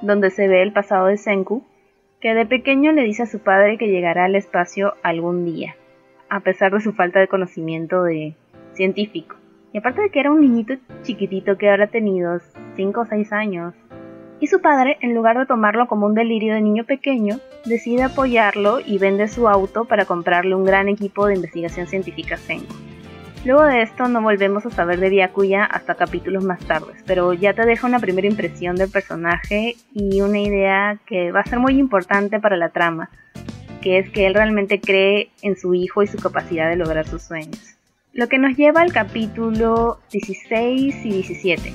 [0.00, 1.64] donde se ve el pasado de Senku,
[2.20, 5.74] que de pequeño le dice a su padre que llegará al espacio algún día
[6.28, 8.34] a pesar de su falta de conocimiento de
[8.72, 9.36] científico.
[9.72, 12.38] Y aparte de que era un niñito chiquitito que habrá tenido
[12.76, 13.74] 5 o 6 años.
[14.40, 18.80] Y su padre, en lugar de tomarlo como un delirio de niño pequeño, decide apoyarlo
[18.80, 22.74] y vende su auto para comprarle un gran equipo de investigación científica Senko.
[23.46, 27.54] Luego de esto no volvemos a saber de Byakuya hasta capítulos más tarde, pero ya
[27.54, 31.78] te deja una primera impresión del personaje y una idea que va a ser muy
[31.78, 33.08] importante para la trama,
[33.80, 37.22] que es que él realmente cree en su hijo y su capacidad de lograr sus
[37.22, 37.76] sueños.
[38.12, 41.72] Lo que nos lleva al capítulo 16 y 17,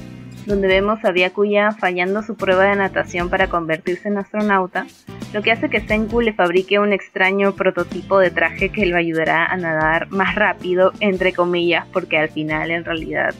[0.47, 4.87] donde vemos a Byakuya fallando su prueba de natación para convertirse en astronauta,
[5.33, 9.45] lo que hace que Senku le fabrique un extraño prototipo de traje que lo ayudará
[9.45, 13.33] a nadar más rápido, entre comillas, porque al final en realidad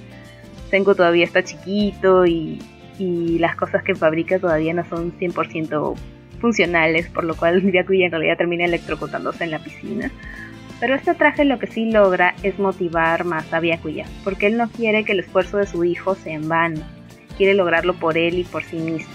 [0.70, 2.60] Senku todavía está chiquito y,
[2.98, 5.96] y las cosas que fabrica todavía no son 100%
[6.42, 10.12] funcionales, por lo cual Byakuya en realidad termina electrocutándose en la piscina.
[10.80, 14.68] Pero este traje lo que sí logra es motivar más a Byakuya, porque él no
[14.70, 16.82] quiere que el esfuerzo de su hijo sea en vano,
[17.38, 19.14] quiere lograrlo por él y por sí mismo.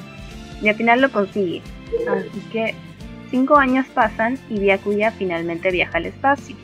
[0.63, 1.61] Y al final lo consigue.
[2.09, 2.75] Así que
[3.31, 6.57] cinco años pasan y Byakuya finalmente viaja al espacio.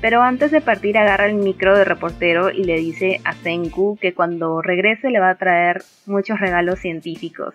[0.00, 4.12] Pero antes de partir agarra el micro de reportero y le dice a Senku que
[4.12, 7.54] cuando regrese le va a traer muchos regalos científicos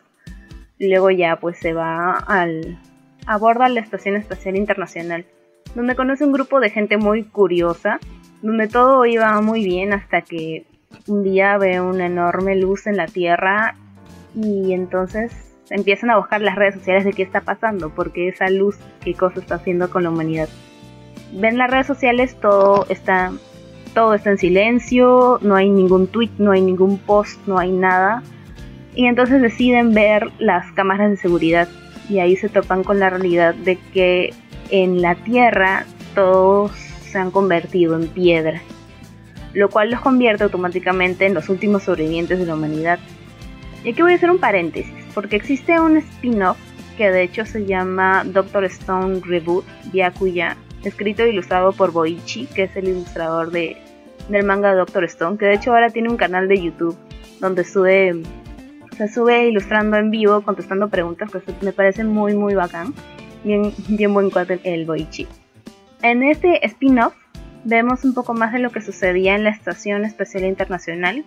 [0.87, 2.79] luego ya pues se va al
[3.27, 5.25] aborda la Estación Espacial Internacional,
[5.75, 7.99] donde conoce un grupo de gente muy curiosa,
[8.41, 10.65] donde todo iba muy bien hasta que
[11.07, 13.75] un día ve una enorme luz en la Tierra
[14.33, 15.31] y entonces
[15.69, 19.39] empiezan a buscar las redes sociales de qué está pasando, porque esa luz, qué cosa
[19.39, 20.49] está haciendo con la humanidad.
[21.33, 23.31] Ven las redes sociales, todo está,
[23.93, 28.23] todo está en silencio, no hay ningún tweet, no hay ningún post, no hay nada
[28.95, 31.67] y entonces deciden ver las cámaras de seguridad
[32.09, 34.33] y ahí se topan con la realidad de que
[34.71, 38.61] en la Tierra todos se han convertido en piedra,
[39.53, 42.99] lo cual los convierte automáticamente en los últimos sobrevivientes de la humanidad.
[43.83, 46.57] Y aquí voy a hacer un paréntesis, porque existe un spin-off
[46.97, 52.63] que de hecho se llama Doctor Stone Reboot Byakuya, escrito e ilustrado por Boichi, que
[52.63, 53.77] es el ilustrador de,
[54.27, 56.97] del manga Doctor Stone, que de hecho ahora tiene un canal de YouTube
[57.39, 58.21] donde sube
[58.99, 62.93] se sube ilustrando en vivo, contestando preguntas, que me parece muy, muy bacán.
[63.45, 65.25] Bien, bien buen cuate el Boichi.
[66.01, 67.13] En este spin-off
[67.63, 71.23] vemos un poco más de lo que sucedía en la Estación Espacial Internacional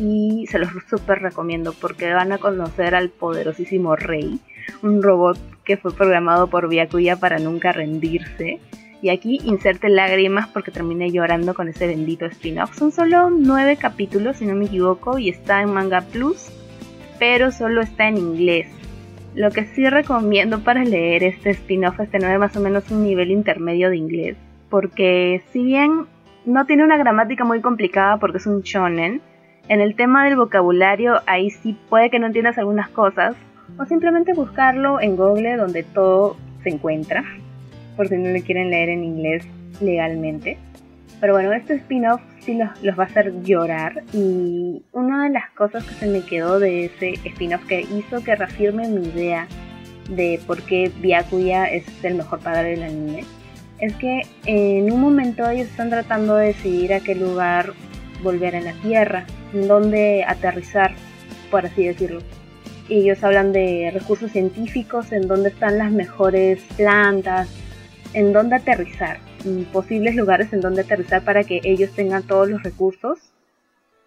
[0.00, 4.40] y se los súper recomiendo porque van a conocer al poderosísimo Rey,
[4.82, 8.58] un robot que fue programado por Byakuya para nunca rendirse.
[9.00, 12.76] Y aquí inserte lágrimas porque terminé llorando con ese bendito spin-off.
[12.76, 16.50] Son solo nueve capítulos, si no me equivoco, y está en Manga Plus
[17.22, 18.66] pero solo está en inglés.
[19.36, 23.30] Lo que sí recomiendo para leer este spin-off es tener más o menos un nivel
[23.30, 24.36] intermedio de inglés,
[24.68, 26.06] porque si bien
[26.46, 29.20] no tiene una gramática muy complicada porque es un shonen,
[29.68, 33.36] en el tema del vocabulario ahí sí puede que no entiendas algunas cosas,
[33.78, 37.22] o simplemente buscarlo en Google donde todo se encuentra,
[37.96, 39.46] por si no lo quieren leer en inglés
[39.80, 40.58] legalmente.
[41.20, 44.02] Pero bueno, este spin-off sí los, los, va a hacer llorar.
[44.12, 48.34] Y una de las cosas que se me quedó de ese spin-off que hizo que
[48.36, 49.46] reafirme mi idea
[50.10, 53.24] de por qué Byakuya es el mejor padre del anime
[53.82, 57.72] es que en un momento ellos están tratando de decidir a qué lugar
[58.22, 60.94] volver a la Tierra, en dónde aterrizar,
[61.50, 62.20] por así decirlo.
[62.88, 67.48] Ellos hablan de recursos científicos, en dónde están las mejores plantas,
[68.14, 69.18] en dónde aterrizar,
[69.72, 73.18] posibles lugares en dónde aterrizar para que ellos tengan todos los recursos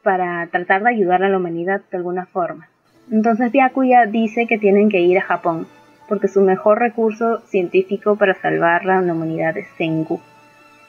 [0.03, 2.67] para tratar de ayudar a la humanidad de alguna forma.
[3.11, 5.67] Entonces Byakuya dice que tienen que ir a Japón,
[6.07, 10.19] porque su mejor recurso científico para salvar la humanidad es Sengu,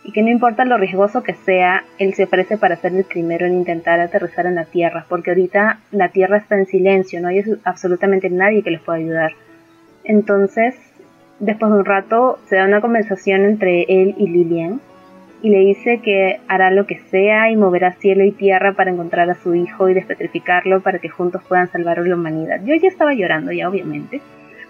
[0.06, 3.44] y que no importa lo riesgoso que sea, él se ofrece para ser el primero
[3.44, 7.42] en intentar aterrizar en la Tierra, porque ahorita la Tierra está en silencio, no hay
[7.64, 9.32] absolutamente nadie que les pueda ayudar.
[10.04, 10.76] Entonces,
[11.38, 14.80] después de un rato, se da una conversación entre él y Lilian,
[15.42, 19.28] y le dice que hará lo que sea y moverá cielo y tierra para encontrar
[19.30, 22.60] a su hijo y despetrificarlo para que juntos puedan salvar a la humanidad.
[22.64, 24.20] Yo ya estaba llorando, ya obviamente.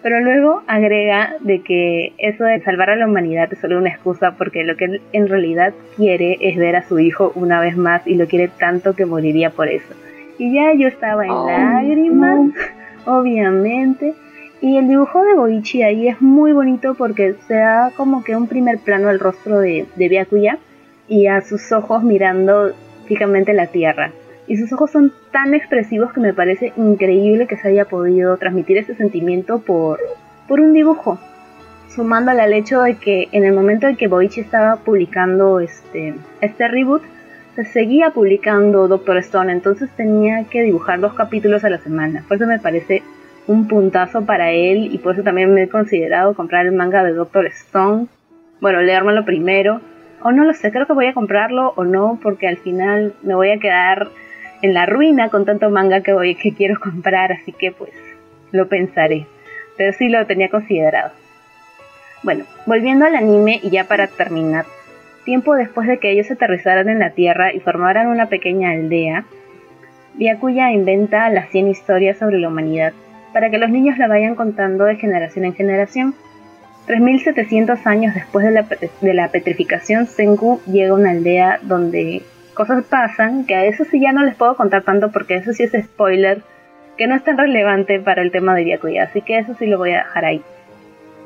[0.02, 4.33] Pero luego agrega de que eso de salvar a la humanidad es solo una excusa
[4.37, 8.07] porque lo que él en realidad quiere es ver a su hijo una vez más
[8.07, 9.94] y lo quiere tanto que moriría por eso.
[10.38, 12.50] Y ya yo estaba en oh, lágrimas,
[13.07, 14.14] obviamente.
[14.61, 18.49] Y el dibujo de Boichi ahí es muy bonito porque se da como que un
[18.49, 20.59] primer plano al rostro de, de
[21.09, 22.73] y a sus ojos mirando
[23.07, 24.12] fijamente la tierra
[24.47, 28.79] y sus ojos son tan expresivos que me parece increíble que se haya podido transmitir
[28.79, 30.01] ese sentimiento por,
[30.47, 31.19] por un dibujo.
[31.88, 36.69] Sumándole al hecho de que en el momento en que Boichi estaba publicando este, este
[36.69, 37.03] reboot,
[37.55, 42.23] se seguía publicando Doctor Stone, entonces tenía que dibujar dos capítulos a la semana.
[42.29, 43.03] Por eso me parece
[43.47, 47.13] un puntazo para él y por eso también me he considerado comprar el manga de
[47.13, 48.07] Doctor Stone.
[48.61, 49.81] Bueno, leérmelo primero.
[50.23, 53.35] O no lo sé, creo que voy a comprarlo o no, porque al final me
[53.35, 54.09] voy a quedar
[54.63, 57.93] en la ruina con tanto manga que voy que quiero comprar, así que pues
[58.51, 59.27] lo pensaré.
[59.77, 61.13] Pero sí lo tenía considerado.
[62.23, 64.65] Bueno, volviendo al anime y ya para terminar,
[65.25, 69.25] tiempo después de que ellos aterrizaran en la Tierra y formaran una pequeña aldea,
[70.15, 72.95] Byakuya inventa las 100 historias sobre la humanidad
[73.37, 76.14] para que los niños la vayan contando de generación en generación.
[76.87, 82.22] 3700 años después de la, petrificación, Senku llega a una aldea donde
[82.55, 85.64] cosas pasan, que a eso sí ya no les puedo contar tanto porque eso sí
[85.64, 86.40] es spoiler,
[86.96, 89.77] que no es tan relevante para el tema de Byakuya, así que eso sí lo
[89.77, 90.40] voy a dejar ahí.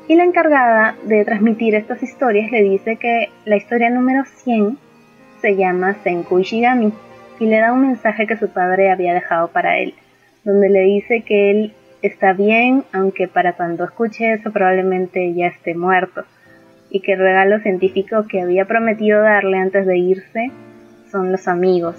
[0.09, 4.77] Y la encargada de transmitir estas historias le dice que la historia número 100
[5.39, 6.91] se llama Senku Ishigami
[7.39, 9.93] y le da un mensaje que su padre había dejado para él,
[10.43, 15.75] donde le dice que él está bien, aunque para cuando escuche eso probablemente ya esté
[15.75, 16.23] muerto,
[16.89, 20.51] y que el regalo científico que había prometido darle antes de irse
[21.09, 21.95] son los amigos,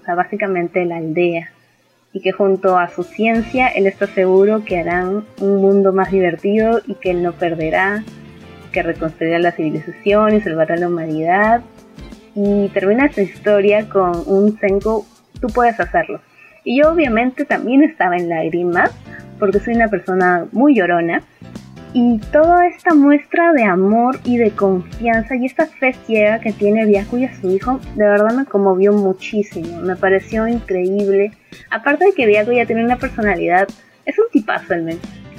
[0.00, 1.50] o sea, básicamente la aldea,
[2.12, 6.80] y que junto a su ciencia él está seguro que harán un mundo más divertido
[6.86, 8.04] y que él no perderá,
[8.72, 11.62] que reconstruirá la civilización y salvará a la humanidad.
[12.34, 15.06] Y termina esta historia con un Senku,
[15.40, 16.20] tú puedes hacerlo.
[16.64, 18.90] Y yo obviamente también estaba en lágrimas,
[19.38, 21.22] porque soy una persona muy llorona,
[21.98, 26.84] y toda esta muestra de amor y de confianza y esta fe ciega que tiene
[26.84, 29.80] Byaku y a su hijo, de verdad me conmovió muchísimo.
[29.80, 31.32] Me pareció increíble.
[31.70, 33.66] Aparte de que Byaku ya tiene una personalidad,
[34.04, 34.98] es un tipazo el men.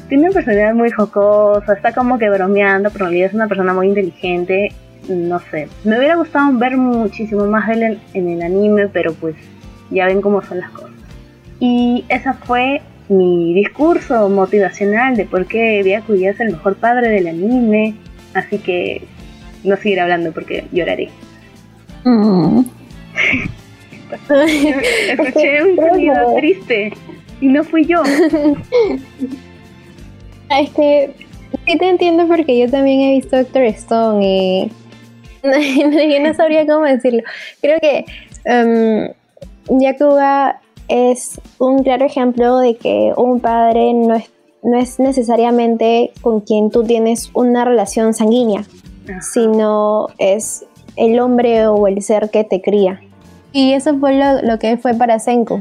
[0.10, 3.73] Tiene una personalidad muy jocosa, está como que bromeando, pero en realidad es una persona
[3.75, 4.69] muy inteligente.
[5.10, 9.36] No sé, me hubiera gustado ver muchísimo más de él en el anime, pero pues
[9.91, 10.89] ya ven cómo son las cosas.
[11.60, 17.28] Y esa fue mi discurso motivacional de por qué Byakuya es el mejor padre del
[17.28, 17.96] anime.
[18.34, 19.04] Así que
[19.63, 21.10] no seguiré hablando porque lloraré.
[22.04, 22.62] Mm.
[25.10, 26.93] Escuché un sonido triste
[27.41, 28.04] y no fui yo.
[30.50, 31.12] Es que
[31.65, 34.72] sí te entiendo porque yo también he visto Doctor Stone y
[36.22, 37.22] no, sabría cómo decirlo.
[37.62, 38.06] Creo que
[38.46, 39.78] um,
[40.88, 44.30] es un claro ejemplo de que un padre no es,
[44.63, 48.63] no es necesariamente con quien tú tienes una relación sanguínea,
[49.21, 53.02] sino es el hombre o el ser que te cría.
[53.54, 55.60] Y eso fue lo, que fue para Senko.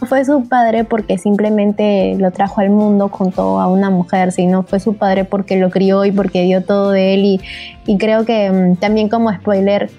[0.00, 4.62] No fue su padre porque simplemente lo trajo al mundo junto a una mujer, sino
[4.62, 7.24] fue su padre porque lo crió y porque dio todo de él.
[7.24, 7.40] Y,
[7.86, 9.90] y creo que mm, también como spoiler,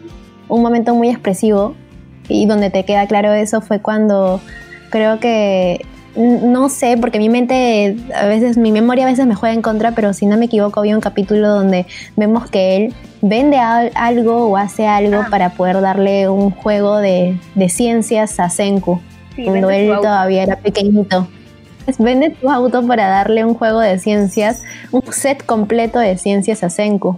[0.50, 1.76] un momento muy expresivo
[2.28, 4.42] y donde te queda claro eso fue cuando
[4.90, 9.56] creo que no sé, porque mi mente, a veces, mi memoria a veces me juega
[9.56, 11.86] en contra, pero si no me equivoco, había un capítulo donde
[12.18, 15.28] vemos que él vende algo o hace algo ah.
[15.30, 19.00] para poder darle un juego de, ciencias a Senku,
[19.42, 21.28] cuando él todavía era pequeñito.
[21.98, 26.70] Vende tu auto para darle un juego de ciencias, un set completo de ciencias a
[26.70, 27.18] Senku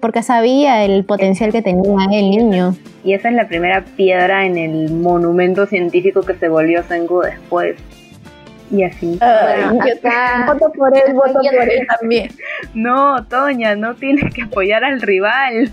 [0.00, 2.74] porque sabía el potencial que tenía el niño.
[3.04, 7.76] Y esa es la primera piedra en el monumento científico que se volvió Senku después.
[8.70, 9.18] Y así.
[10.46, 12.30] voto por él, voto por él también.
[12.74, 15.72] No, Toña, no tienes que apoyar al rival.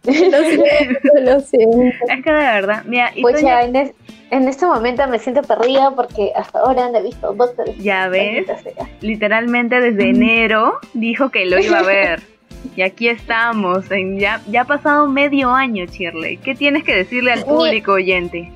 [0.04, 2.04] lo siento, lo siento.
[2.08, 5.90] Es que de verdad, mira, y pues ya, en, en, este momento me siento perdida
[5.94, 7.76] porque hasta ahora no he visto Buster.
[7.76, 8.46] Ya ves,
[9.02, 12.22] literalmente desde enero dijo que lo iba a ver.
[12.76, 13.86] Y aquí estamos,
[14.18, 16.36] ya, ya ha pasado medio año, Shirley.
[16.38, 18.52] ¿Qué tienes que decirle al público oyente?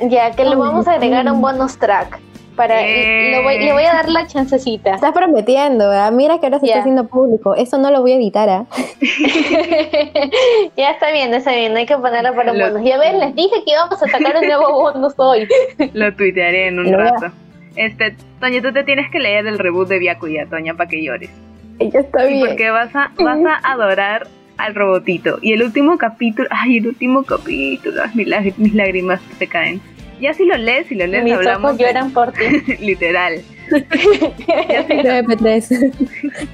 [0.00, 2.20] Ya, que le vamos a agregar un bonus track.
[2.56, 4.94] Para, le, voy, a dar la chancecita.
[4.94, 7.56] Estás prometiendo, mira que ahora se está haciendo público.
[7.56, 8.66] Eso no lo voy a editar, ¿ah?
[10.76, 12.84] ya está bien, está bien, hay que ponerlo para un bonus.
[12.84, 15.48] Ya ven, les dije que íbamos a sacar un nuevo bonus hoy.
[15.94, 17.32] lo tuitearé en un rato.
[17.74, 21.30] Este, Toña, tú te tienes que leer el reboot de Byakuya, Toña, para que llores.
[21.78, 22.46] Ella está bien.
[22.46, 25.38] Porque vas a, vas a adorar al robotito.
[25.42, 29.80] Y el último capítulo, ay, el último capítulo, mis, mis lágrimas se caen.
[30.20, 31.72] Ya si lo lees, si lo lees, Mis hablamos.
[31.72, 32.44] Ojos lloran por ti.
[32.80, 33.42] Literal.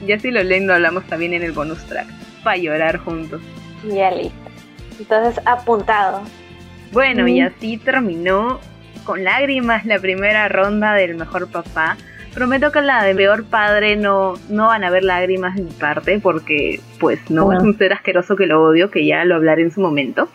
[0.07, 2.07] ya, si, lo leen, lo hablamos también en el bonus track.
[2.43, 3.43] Para llorar juntos.
[3.87, 4.35] Ya listo.
[4.99, 6.23] Entonces, apuntado.
[6.93, 8.61] Bueno, y así terminó
[9.05, 11.97] con lágrimas la primera ronda del mejor papá.
[12.35, 16.19] Prometo que la de peor padre no, no van a ver lágrimas de mi parte
[16.21, 19.71] porque pues no es un ser asqueroso que lo odio, que ya lo hablaré en
[19.71, 20.29] su momento.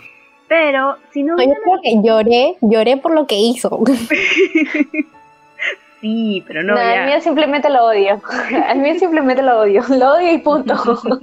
[0.48, 1.38] Pero si no...
[1.38, 3.80] Yo creo que lloré, lloré por lo que hizo.
[6.02, 6.76] sí, pero no...
[6.76, 7.04] no ya.
[7.04, 8.22] Al mío simplemente lo odio.
[8.68, 9.82] Al mío simplemente lo odio.
[9.90, 10.76] Lo odio y punto.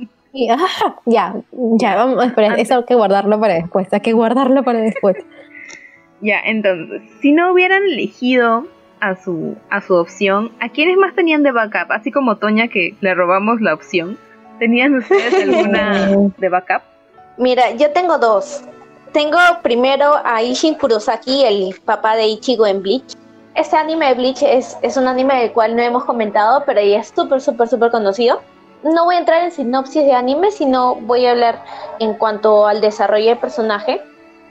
[1.05, 1.35] ya,
[1.77, 5.17] ya, vamos, espera, eso hay que guardarlo para después, hay que guardarlo para después.
[6.21, 8.67] ya, entonces, si no hubieran elegido
[9.03, 11.91] a su, a su opción, ¿a quiénes más tenían de backup?
[11.91, 14.17] Así como Toña que le robamos la opción.
[14.61, 16.83] ¿Tenían ustedes alguna de backup?
[17.37, 18.63] Mira, yo tengo dos.
[19.13, 23.17] Tengo primero a Ishin Kurosaki, el papá de Ichigo en Bleach.
[23.57, 27.01] Este anime de Bleach es, es un anime del cual no hemos comentado, pero ya
[27.01, 28.41] es súper, súper, súper conocido.
[28.85, 31.65] No voy a entrar en sinopsis de anime, sino voy a hablar
[31.99, 34.01] en cuanto al desarrollo del personaje,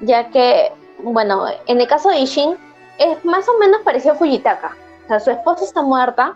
[0.01, 2.57] ya que, bueno, en el caso de Ishin,
[2.97, 4.75] es más o menos parecido a Fujitaka.
[5.05, 6.35] O sea, su esposa está muerta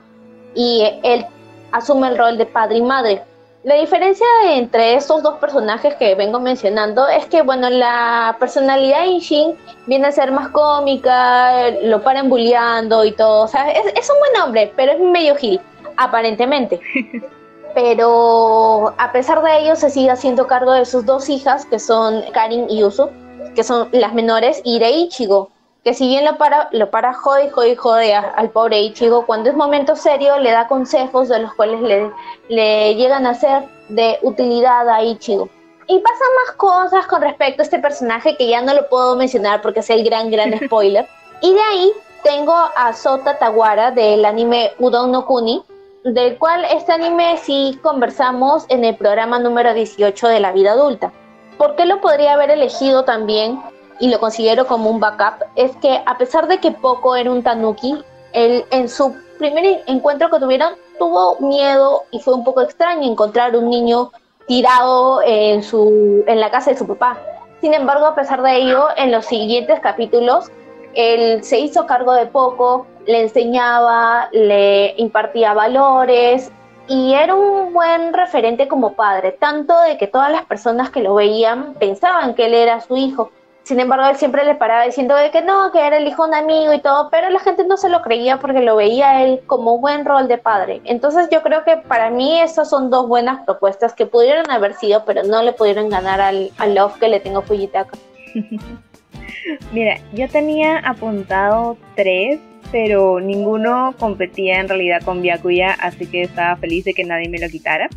[0.54, 1.26] y él
[1.72, 3.24] asume el rol de padre y madre.
[3.64, 9.08] La diferencia entre estos dos personajes que vengo mencionando es que, bueno, la personalidad de
[9.08, 9.56] Ishin
[9.88, 13.46] viene a ser más cómica, lo paran bulleando y todo.
[13.46, 15.60] O sea, es, es un buen hombre, pero es medio gil,
[15.98, 16.80] aparentemente.
[17.76, 22.24] pero a pesar de ello se sigue haciendo cargo de sus dos hijas, que son
[22.34, 23.12] Karin y Uso,
[23.54, 25.50] que son las menores, y de Ichigo,
[25.86, 29.56] que si bien lo para, lo para jode, jode, jode al pobre Ichigo, cuando es
[29.56, 32.12] momento serio le da consejos de los cuales le,
[32.50, 35.48] le llegan a ser de utilidad a Ichigo.
[35.86, 39.62] Y pasan más cosas con respecto a este personaje que ya no lo puedo mencionar
[39.62, 41.08] porque es el gran, gran spoiler.
[41.42, 41.92] y de ahí
[42.24, 45.62] tengo a Sota Tawara del anime Udon no Kuni,
[46.04, 51.12] del cual este anime sí conversamos en el programa número 18 de la vida adulta.
[51.60, 53.62] ¿Por qué lo podría haber elegido también?
[54.00, 57.44] Y lo considero como un backup, es que a pesar de que Poco era un
[57.44, 58.04] tanuki,
[58.34, 63.56] él en su primer encuentro que tuvieron tuvo miedo y fue un poco extraño encontrar
[63.56, 64.12] un niño
[64.48, 67.18] tirado en, su, en la casa de su papá.
[67.62, 70.52] Sin embargo, a pesar de ello, en los siguientes capítulos,
[70.94, 76.52] él se hizo cargo de Poco, le enseñaba, le impartía valores
[76.88, 81.16] y era un buen referente como padre, tanto de que todas las personas que lo
[81.16, 83.32] veían pensaban que él era su hijo.
[83.66, 86.30] Sin embargo, él siempre le paraba diciendo de que no, que era el hijo de
[86.30, 89.42] un amigo y todo, pero la gente no se lo creía porque lo veía él
[89.48, 90.82] como un buen rol de padre.
[90.84, 95.04] Entonces yo creo que para mí esas son dos buenas propuestas que pudieron haber sido,
[95.04, 97.98] pero no le pudieron ganar al, al love que le tengo Fujitaka.
[99.72, 102.40] Mira, yo tenía apuntado tres,
[102.72, 107.40] pero ninguno competía en realidad con Byakuya, así que estaba feliz de que nadie me
[107.40, 107.90] lo quitara.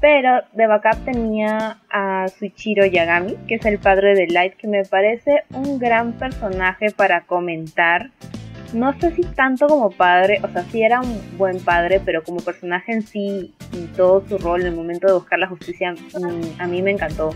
[0.00, 4.84] Pero de backup tenía a Suichiro Yagami, que es el padre de Light, que me
[4.84, 8.10] parece un gran personaje para comentar.
[8.72, 12.40] No sé si tanto como padre, o sea, sí era un buen padre, pero como
[12.40, 16.60] personaje en sí y todo su rol en el momento de buscar la justicia, mm,
[16.60, 17.30] a mí me encantó.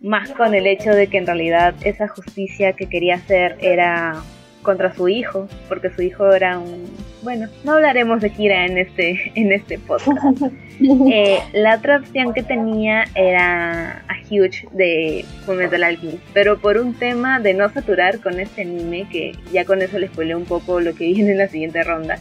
[0.00, 4.22] Más con el hecho de que en realidad esa justicia que quería hacer era
[4.68, 6.84] contra su hijo, porque su hijo era un...
[7.22, 10.42] Bueno, no hablaremos de Kira en este, en este podcast.
[10.80, 16.94] Eh, la otra opción que tenía era a Huge de Fullmetal Alchemist, pero por un
[16.94, 20.78] tema de no saturar con este anime, que ya con eso les spoilé un poco
[20.78, 22.20] lo que viene en la siguiente ronda,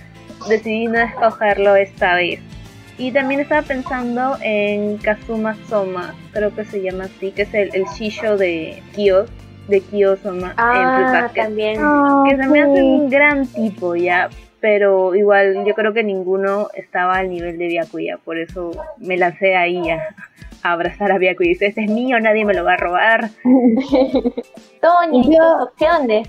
[0.50, 2.40] decidí no escogerlo esta vez.
[2.98, 7.70] Y también estaba pensando en Kazuma Soma, creo que se llama así, que es el,
[7.76, 9.28] el shisho de Kyo,
[9.68, 11.80] de Kyo Soma ah, también.
[12.28, 17.18] que se me hace un gran tipo ya, pero igual yo creo que ninguno estaba
[17.18, 20.16] al nivel de Byakuya, por eso me lancé ahí a,
[20.64, 23.30] abrazar a Byakuya y dice, este es mío, nadie me lo va a robar.
[24.82, 26.28] Tony, dos opciones.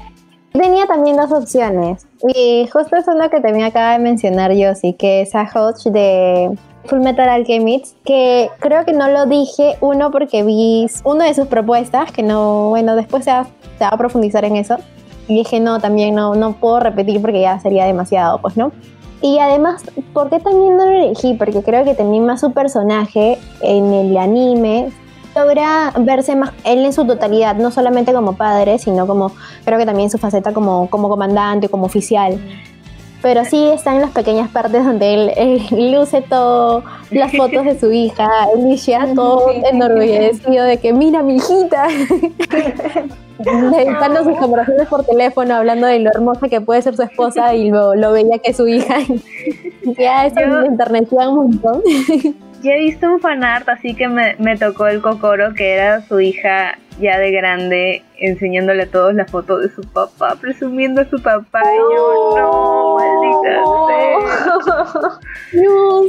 [0.52, 2.06] Tenía también dos opciones.
[2.34, 5.90] Y justo es uno que también acaba de mencionar yo, sí, que es a Hodge
[5.90, 6.50] de
[6.84, 11.46] Full Metal Alchemist, que creo que no lo dije, uno porque vi una de sus
[11.46, 13.44] propuestas, que no, bueno, después se va,
[13.78, 14.78] se va a profundizar en eso.
[15.26, 18.72] Y dije, no, también no, no puedo repetir porque ya sería demasiado, pues, ¿no?
[19.20, 21.34] Y además, ¿por qué también no lo elegí?
[21.34, 24.90] Porque creo que también más su personaje en el anime
[25.34, 29.32] logra verse más él en su totalidad, no solamente como padre, sino como
[29.64, 32.38] creo que también su faceta como, como comandante, como oficial.
[33.20, 35.60] Pero sí están en las pequeñas partes donde él,
[35.92, 41.88] luce todo, las fotos de su hija, Alicia, todo enorgullecido de que mira mi hijita.
[43.38, 47.70] Dedicando sus conversaciones por teléfono, hablando de lo hermosa que puede ser su esposa y
[47.70, 48.98] lo, lo bella que es su hija.
[49.98, 51.82] ya eso me enternecía un montón.
[52.60, 56.18] Ya he visto un fanart, así que me, me tocó el cocoro, que era su
[56.18, 61.20] hija ya de grande, enseñándole a todos la foto de su papá, presumiendo a su
[61.22, 61.62] papá.
[61.64, 64.18] Y yo, no, maldita sea.
[65.52, 66.02] No,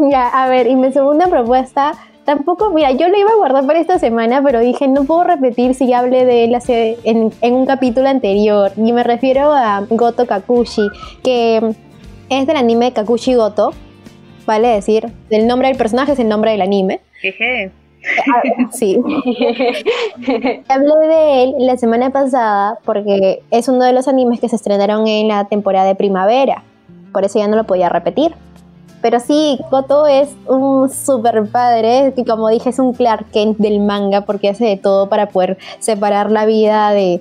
[0.10, 1.92] Ya, a ver, y mi segunda propuesta
[2.28, 5.74] tampoco, mira, yo lo iba a guardar para esta semana, pero dije, no puedo repetir
[5.74, 8.70] si ya hablé de él hace, en, en, un capítulo anterior.
[8.76, 10.88] Y me refiero a Goto Kakushi,
[11.24, 11.74] que
[12.28, 13.72] es del anime Kakushi Goto,
[14.48, 17.00] vale decir, el nombre del personaje es el nombre del anime.
[17.20, 17.70] Jeje.
[18.26, 18.42] Ah,
[18.72, 18.96] sí.
[20.68, 25.06] Hablé de él la semana pasada porque es uno de los animes que se estrenaron
[25.06, 26.64] en la temporada de primavera.
[27.12, 28.34] Por eso ya no lo podía repetir.
[29.02, 33.80] Pero sí, Goto es un super padre, que como dije es un Clark Kent del
[33.80, 37.20] manga porque hace de todo para poder separar la vida de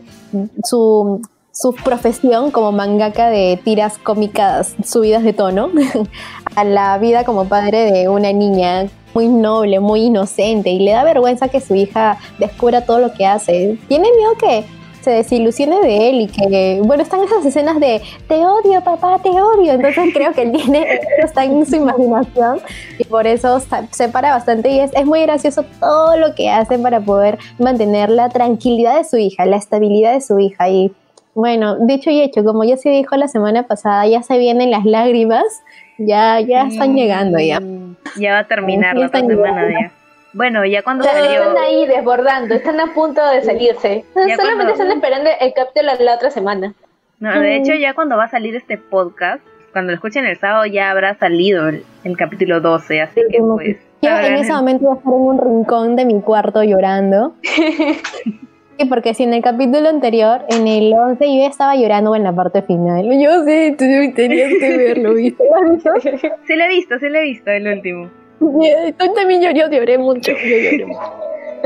[0.64, 1.22] su
[1.60, 5.72] su profesión como mangaka de tiras cómicas subidas de tono
[6.56, 11.04] a la vida como padre de una niña muy noble, muy inocente y le da
[11.04, 13.80] vergüenza que su hija descubra todo lo que hace.
[13.88, 14.66] Tiene miedo que
[15.02, 19.30] se desilusione de él y que, bueno, están esas escenas de te odio, papá, te
[19.30, 19.74] odio.
[19.74, 20.86] Entonces creo que él tiene,
[21.24, 22.60] está en su imaginación
[23.00, 26.78] y por eso se para bastante y es, es muy gracioso todo lo que hace
[26.78, 30.94] para poder mantener la tranquilidad de su hija, la estabilidad de su hija y
[31.38, 34.86] bueno, dicho y hecho, como ya se dijo la semana pasada, ya se vienen las
[34.86, 35.44] lágrimas,
[36.00, 37.62] ya, ya están llegando ya.
[38.16, 39.92] Ya va a terminar la semana ya.
[40.34, 41.40] Bueno, ya cuando salió...
[41.44, 44.04] Están ahí desbordando, están a punto de salirse.
[44.36, 46.74] Solamente están esperando el capítulo la otra semana.
[47.20, 50.66] No, de hecho ya cuando va a salir este podcast, cuando lo escuchen el sábado
[50.66, 53.78] ya habrá salido el, capítulo 12, así que pues...
[54.02, 57.36] Yo en ese momento voy a estar en un rincón de mi cuarto llorando.
[58.78, 62.24] Sí, porque si en el capítulo anterior, en el 11, yo ya estaba llorando en
[62.24, 63.06] la parte final.
[63.20, 65.44] Yo sé, tú tenías que verlo, ¿viste?
[66.46, 68.10] Se lo he visto, se lo he visto el último.
[68.40, 70.32] Tú también lloré, yo lloré mucho.
[70.32, 71.00] Yo lloré mucho.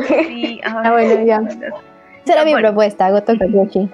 [0.08, 1.42] Sí, ah, bueno, ya.
[2.24, 3.90] Esa era mi propuesta, Goto Kakushi.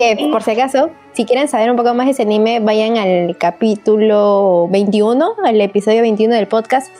[0.00, 3.36] Que, por si acaso, si quieren saber un poco más de ese anime, vayan al
[3.38, 6.92] capítulo 21, al episodio 21 del podcast.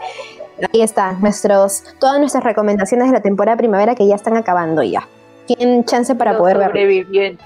[0.72, 5.08] Ahí están nuestros, todas nuestras recomendaciones de la temporada primavera que ya están acabando ya
[5.46, 7.38] tienen chance para poder verlo.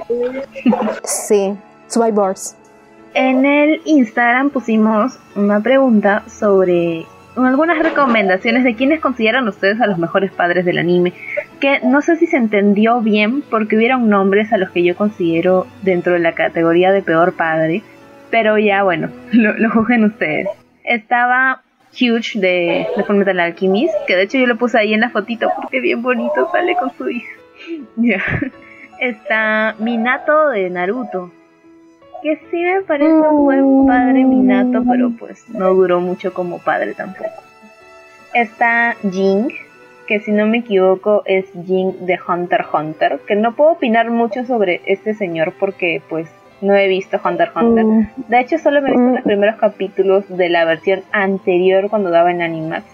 [1.04, 1.54] Sí,
[1.88, 2.56] Survivors.
[3.14, 9.98] En el Instagram pusimos una pregunta sobre algunas recomendaciones de quienes consideran ustedes a los
[9.98, 11.12] mejores padres del anime,
[11.58, 15.66] que no sé si se entendió bien porque hubieron nombres a los que yo considero
[15.82, 17.82] dentro de la categoría de peor padre,
[18.30, 20.48] pero ya bueno, lo, lo juzguen ustedes.
[20.84, 25.10] Estaba Huge de, de Fullmetal Alchemist, que de hecho yo lo puse ahí en la
[25.10, 27.39] fotito porque bien bonito sale con su hija.
[27.96, 28.22] Ya.
[29.00, 31.30] Está Minato de Naruto.
[32.22, 36.92] Que sí me parece un buen padre Minato, pero pues no duró mucho como padre
[36.92, 37.30] tampoco.
[38.34, 39.48] Está Jing,
[40.06, 44.10] que si no me equivoco es Jing de Hunter x Hunter, que no puedo opinar
[44.10, 46.28] mucho sobre este señor porque pues
[46.60, 47.84] no he visto Hunter x Hunter.
[47.84, 48.08] Mm.
[48.28, 49.24] De hecho solo me he visto los mm.
[49.24, 52.84] primeros capítulos de la versión anterior cuando daba en Animax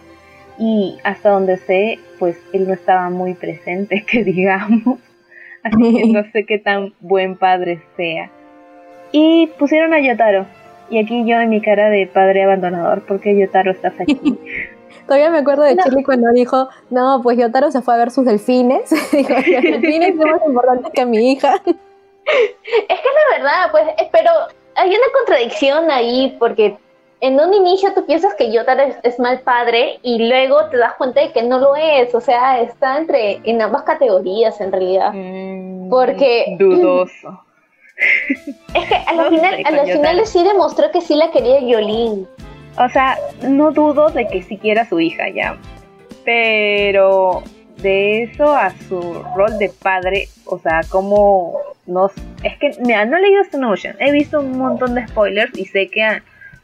[0.59, 4.99] y hasta donde sé, pues él no estaba muy presente, que digamos.
[5.63, 8.31] Así que no sé qué tan buen padre sea.
[9.13, 10.47] Y pusieron a Yotaro.
[10.89, 14.21] Y aquí yo en mi cara de padre abandonador, porque Yotaro estás aquí.
[15.07, 18.25] Todavía me acuerdo de Chile cuando dijo, no, pues Yotaro se fue a ver sus
[18.25, 18.91] delfines.
[19.13, 21.55] dijo, los delfines son más importantes que mi hija.
[21.65, 24.31] Es que la verdad, pues, eh, pero
[24.75, 26.77] hay una contradicción ahí, porque
[27.21, 31.21] en un inicio tú piensas que Yotaro es, mal padre y luego te das cuenta
[31.21, 35.13] de que no lo es, o sea, está entre en ambas categorías en realidad.
[35.15, 37.41] Mm, porque dudoso.
[38.75, 42.29] Es que a los, final, a los finales sí demostró que sí la quería Yolín.
[42.79, 45.57] O sea, no dudo de que siquiera su hija ya.
[46.27, 47.43] Pero
[47.79, 49.01] de eso a su
[49.35, 52.11] rol de padre, o sea, como no
[52.43, 55.65] es que mira, no he leído Stone Ocean, he visto un montón de spoilers y
[55.65, 56.03] sé que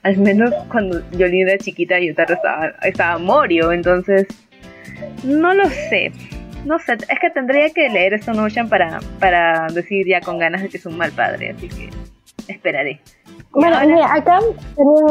[0.03, 4.27] al menos cuando Yolín era chiquita Yutaro estaba, estaba Morio, entonces
[5.25, 6.13] no lo sé.
[6.65, 10.63] No sé, es que tendría que leer Stone Ocean para, para decir ya con ganas
[10.63, 11.91] de que es un mal padre, así que
[12.47, 13.01] esperaré.
[13.51, 14.39] Bueno, mira, acá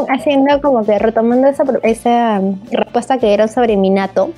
[0.09, 4.33] haciendo como que retomando esa, esa um, respuesta que dieron sobre Minato,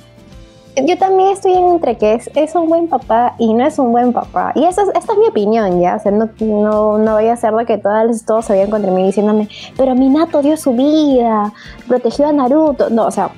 [0.76, 4.12] yo también estoy entre que es, es un buen papá y no es un buen
[4.12, 4.52] papá.
[4.54, 5.96] Y esa es, esta es mi opinión, ¿ya?
[5.96, 9.04] O sea, no, no, no voy a hacer lo que todas, todos sabían contra mí
[9.04, 11.52] diciéndome, pero Minato dio su vida,
[11.86, 12.90] protegió a Naruto.
[12.90, 13.30] No, o sea,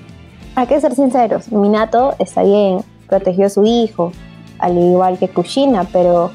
[0.55, 1.53] hay que ser sinceros.
[1.53, 2.78] Minato está bien,
[3.09, 4.12] protegió a su hijo,
[4.59, 6.30] al igual que Kushina, pero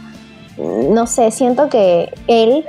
[0.58, 2.66] mm, no sé, siento que él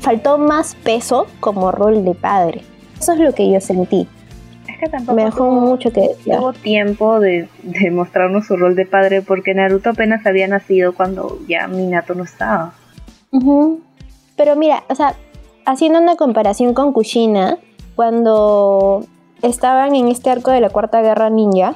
[0.00, 2.62] faltó más peso como rol de padre.
[2.98, 4.08] Eso es lo que yo sentí.
[4.76, 8.84] Es que tampoco me dejó mucho que tuvo tiempo de, de, mostrarnos su rol de
[8.84, 12.74] padre porque Naruto apenas había nacido cuando ya Minato no estaba.
[14.36, 15.14] Pero mira, o sea,
[15.64, 17.56] haciendo una comparación con Kushina,
[17.94, 19.06] cuando
[19.40, 21.74] estaban en este arco de la Cuarta Guerra Ninja,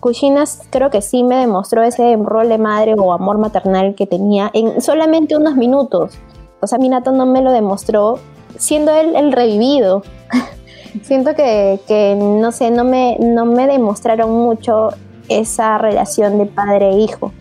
[0.00, 4.50] Kushina creo que sí me demostró ese rol de madre o amor maternal que tenía
[4.54, 6.18] en solamente unos minutos.
[6.62, 8.18] O sea, Minato no me lo demostró
[8.56, 10.02] siendo él el revivido.
[11.02, 14.90] Siento que, que, no sé, no me, no me demostraron mucho
[15.28, 17.32] esa relación de padre e hijo.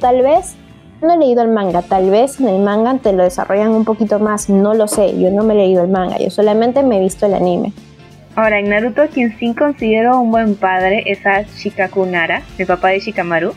[0.00, 0.56] Tal vez
[1.02, 4.18] no he leído el manga, tal vez en el manga te lo desarrollan un poquito
[4.18, 7.00] más, no lo sé, yo no me he leído el manga, yo solamente me he
[7.00, 7.72] visto el anime.
[8.36, 13.00] Ahora, en Naruto, quien sí considero un buen padre es a Shikakunara, el papá de
[13.00, 13.52] Shikamaru.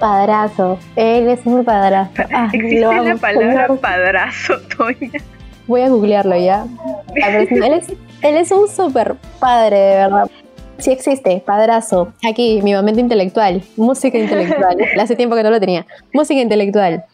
[0.00, 2.10] Padrazo, él es un padrazo.
[2.32, 5.22] Ah, Existe la palabra padrazo, Toña.
[5.66, 6.66] Voy a googlearlo ya.
[7.14, 7.88] él, es,
[8.22, 10.30] él es un super padre, de verdad.
[10.78, 12.12] Sí existe, padrazo.
[12.28, 13.62] Aquí, mi momento intelectual.
[13.76, 14.76] Música intelectual.
[15.00, 15.86] Hace tiempo que no lo tenía.
[16.12, 17.04] Música intelectual.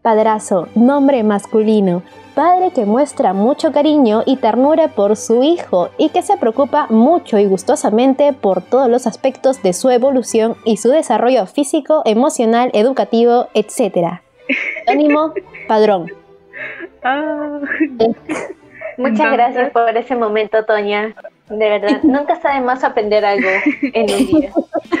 [0.00, 2.02] Padrazo, nombre masculino.
[2.34, 7.38] Padre que muestra mucho cariño y ternura por su hijo y que se preocupa mucho
[7.38, 13.48] y gustosamente por todos los aspectos de su evolución y su desarrollo físico, emocional, educativo,
[13.52, 14.20] etc.
[14.86, 15.34] Ánimo,
[15.68, 16.10] padrón.
[17.02, 17.60] Ah.
[18.96, 21.14] Muchas gracias por ese momento, Toña.
[21.48, 23.48] De verdad, nunca sabe más aprender algo
[23.82, 24.52] en un día.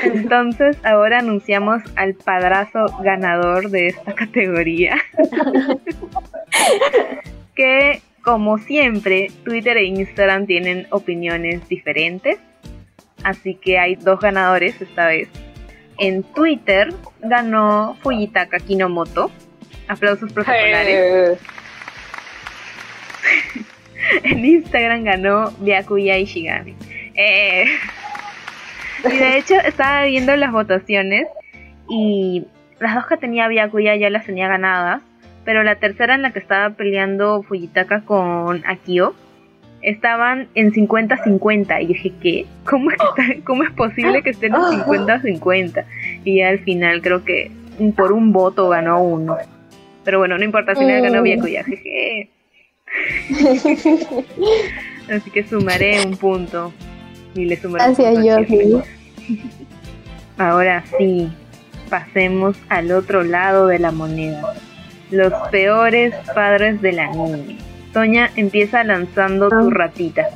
[0.02, 4.96] Entonces, ahora anunciamos al padrazo ganador de esta categoría.
[7.54, 12.38] que, como siempre, Twitter e Instagram tienen opiniones diferentes.
[13.24, 15.28] Así que hay dos ganadores esta vez.
[15.98, 19.30] En Twitter ganó Fujitaka Kinomoto.
[19.88, 21.38] Aplausos protocolares.
[24.24, 26.74] en Instagram ganó Byakuya Ishigami.
[27.14, 27.66] Eh,
[29.04, 31.26] y de hecho estaba viendo las votaciones
[31.88, 32.46] y
[32.78, 35.02] las dos que tenía Byakuya ya las tenía ganadas,
[35.44, 39.14] pero la tercera en la que estaba peleando Fujitaka con Akio
[39.82, 42.46] estaban en 50-50 y dije, ¿qué?
[42.64, 42.98] ¿Cómo es,
[43.44, 45.84] ¿Cómo es posible que estén en 50-50?
[46.24, 47.50] Y al final creo que
[47.96, 49.36] por un voto ganó uno.
[50.04, 52.30] Pero bueno, no importa, al final ganó Byakuya, jeje.
[55.10, 56.72] Así que sumaré un punto.
[57.34, 58.82] Y le sumaré Gracias, un
[60.38, 61.30] Ahora sí,
[61.88, 64.54] pasemos al otro lado de la moneda.
[65.12, 67.58] Los peores padres de la niña.
[67.92, 69.68] Toña empieza lanzando tu ah.
[69.70, 70.30] ratita.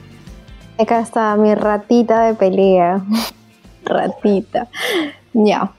[0.79, 3.01] Acá está mi ratita de pelea.
[3.85, 4.68] ratita.
[5.33, 5.72] Ya.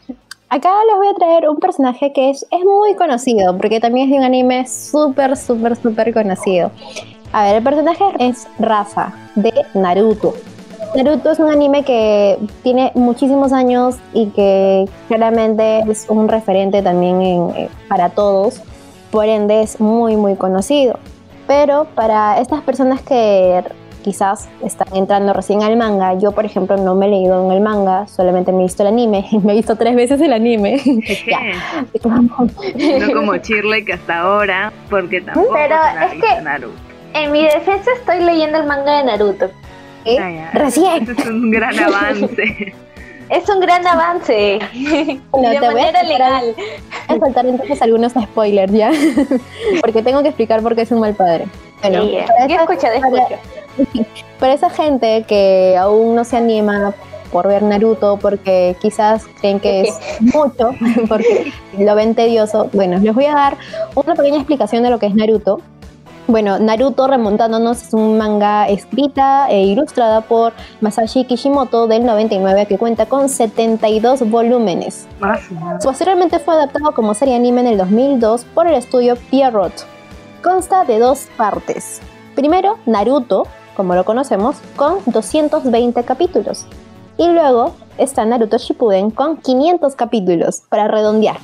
[0.49, 4.11] Acá les voy a traer un personaje que es, es muy conocido, porque también es
[4.11, 6.71] de un anime súper, súper, súper conocido.
[7.33, 10.33] A ver, el personaje es Rafa, de Naruto.
[10.95, 17.21] Naruto es un anime que tiene muchísimos años y que claramente es un referente también
[17.21, 18.61] eh, para todos.
[19.11, 20.99] Por ende es muy muy conocido.
[21.47, 23.63] Pero para estas personas que
[24.07, 26.17] quizás están entrando recién al manga.
[26.17, 28.87] Yo, por ejemplo, no me he leído en el manga, solamente me he visto el
[28.87, 29.27] anime.
[29.43, 30.81] me he visto tres veces el anime.
[32.05, 36.77] no como Shirley que hasta ahora, porque tampoco Pero es que Naruto.
[37.13, 39.49] En mi defensa estoy leyendo el manga de Naruto.
[40.17, 41.03] Ah, recién.
[41.09, 42.73] es un gran avance.
[43.29, 44.59] Es un gran avance.
[44.73, 46.55] de manera legal.
[47.07, 48.91] Voy a saltar entonces algunos spoilers ya.
[49.81, 51.47] porque tengo que explicar por qué es un mal padre.
[51.81, 52.17] Bueno, sí.
[54.39, 56.93] Para esa gente que aún no se anima
[57.31, 60.71] por ver Naruto porque quizás creen que es mucho,
[61.09, 63.57] porque lo ven tedioso, bueno, les voy a dar
[63.95, 65.61] una pequeña explicación de lo que es Naruto.
[66.27, 70.51] Bueno, Naruto remontándonos es un manga escrita e ilustrada por
[70.81, 75.07] Masashi Kishimoto del 99 que cuenta con 72 volúmenes.
[75.81, 79.71] Posteriormente fue adaptado como serie anime en el 2002 por el estudio Pierrot.
[80.43, 82.01] Consta de dos partes.
[82.35, 83.47] Primero, Naruto,
[83.77, 86.65] como lo conocemos, con 220 capítulos.
[87.17, 91.37] Y luego está Naruto Shippuden con 500 capítulos, para redondear.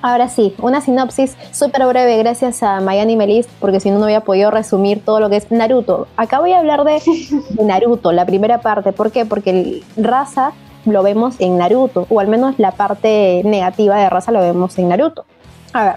[0.00, 4.50] Ahora sí, una sinopsis súper breve gracias a MyAnimeList, porque si no, no había podido
[4.50, 6.06] resumir todo lo que es Naruto.
[6.16, 7.00] Acá voy a hablar de,
[7.62, 8.92] Naruto, la primera parte.
[8.92, 9.26] ¿Por qué?
[9.26, 10.52] Porque el raza
[10.84, 14.88] lo vemos en Naruto, o al menos la parte negativa de raza lo vemos en
[14.88, 15.24] Naruto.
[15.72, 15.94] A ver,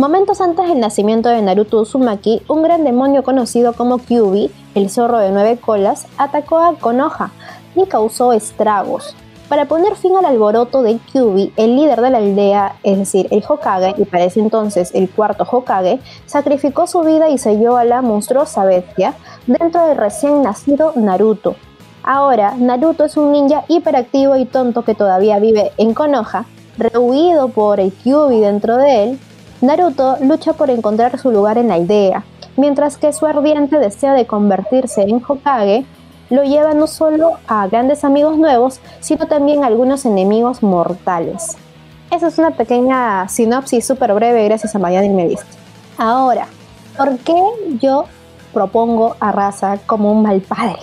[0.00, 5.18] Momentos antes del nacimiento de Naruto Uzumaki, un gran demonio conocido como Kyubi, el zorro
[5.18, 7.32] de nueve colas, atacó a Konoha
[7.76, 9.14] y causó estragos.
[9.50, 13.42] Para poner fin al alboroto de Kyubi, el líder de la aldea, es decir, el
[13.46, 18.00] Hokage, y para ese entonces el cuarto Hokage, sacrificó su vida y selló a la
[18.00, 19.14] monstruosa bestia
[19.48, 21.56] dentro del recién nacido Naruto.
[22.04, 26.44] Ahora, Naruto es un ninja hiperactivo y tonto que todavía vive en Konoha,
[26.78, 29.18] rehuido por el Kyubi dentro de él,
[29.62, 32.22] Naruto lucha por encontrar su lugar en la aldea,
[32.56, 35.86] mientras que su ardiente deseo de convertirse en Hokage
[36.30, 41.56] lo lleva no solo a grandes amigos nuevos, sino también a algunos enemigos mortales.
[42.10, 45.46] Esa es una pequeña sinopsis súper breve gracias a Mayani Medist.
[45.98, 46.46] Ahora,
[46.96, 47.36] ¿por qué
[47.80, 48.06] yo
[48.54, 50.78] propongo a Raza como un mal padre?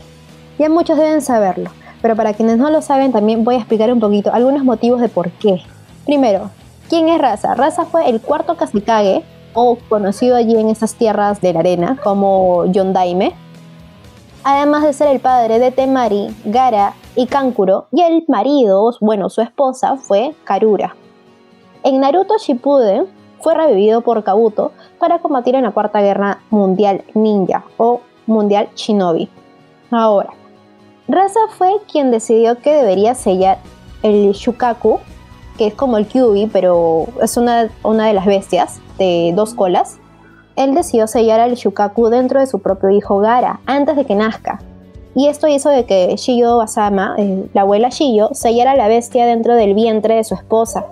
[0.59, 1.71] Ya muchos deben saberlo,
[2.01, 5.09] pero para quienes no lo saben también voy a explicar un poquito algunos motivos de
[5.09, 5.61] por qué.
[6.05, 6.51] Primero,
[6.89, 7.53] ¿Quién es Raza?
[7.53, 9.23] Raza fue el cuarto Kazekage,
[9.53, 13.33] o conocido allí en esas tierras de la arena como Yondaime,
[14.47, 19.41] además de ser el padre de Temari, Gara y Kankuro, y el marido, bueno, su
[19.41, 20.95] esposa fue Karura.
[21.83, 23.07] En Naruto Shippuden
[23.41, 29.27] fue revivido por Kabuto para combatir en la Cuarta Guerra Mundial Ninja o Mundial Shinobi.
[29.91, 30.29] Ahora,
[31.09, 33.57] Raza fue quien decidió que debería sellar
[34.01, 34.99] el Shukaku
[35.57, 39.97] que es como el Kyubi, pero es una, una de las bestias de dos colas,
[40.57, 44.59] él decidió sellar al Shukaku dentro de su propio hijo Gara, antes de que nazca.
[45.15, 49.55] Y esto hizo de que Shiyo Asama, eh, la abuela Shiyo, sellara la bestia dentro
[49.55, 50.85] del vientre de su esposa,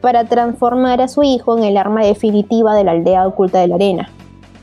[0.00, 3.76] para transformar a su hijo en el arma definitiva de la aldea oculta de la
[3.76, 4.10] arena.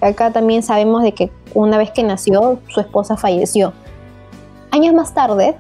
[0.02, 3.74] Acá también sabemos de que una vez que nació, su esposa falleció.
[4.72, 5.56] Años más tarde,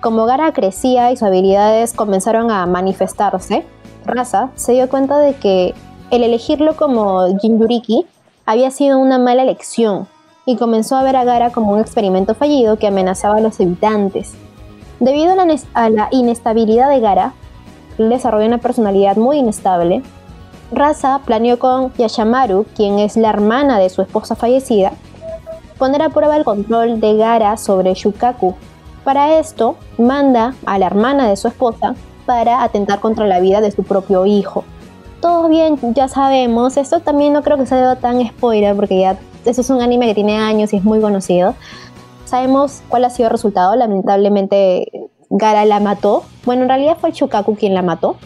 [0.00, 3.64] como Gara crecía y sus habilidades comenzaron a manifestarse,
[4.06, 5.74] Raza se dio cuenta de que
[6.10, 8.06] el elegirlo como Jinjuriki
[8.46, 10.08] había sido una mala elección
[10.46, 14.34] y comenzó a ver a Gara como un experimento fallido que amenazaba a los habitantes.
[14.98, 15.32] Debido
[15.74, 17.32] a la, inestabilidad de Gara,
[17.98, 20.02] él una personalidad muy inestable.
[20.72, 24.92] Raza planeó con Yashamaru, quien es la hermana de su esposa fallecida,
[25.78, 28.54] poner a prueba el control de Gara sobre Shukaku,
[29.04, 31.94] para esto, manda a la hermana de su esposa
[32.26, 34.64] para atentar contra la vida de su propio hijo.
[35.20, 39.60] Todo bien, ya sabemos, esto también no creo que sea tan spoiler porque ya eso
[39.60, 41.54] es un anime que tiene años y es muy conocido.
[42.24, 46.24] Sabemos cuál ha sido el resultado, lamentablemente Gara la mató.
[46.44, 48.16] Bueno, en realidad fue el Shukaku quien la mató.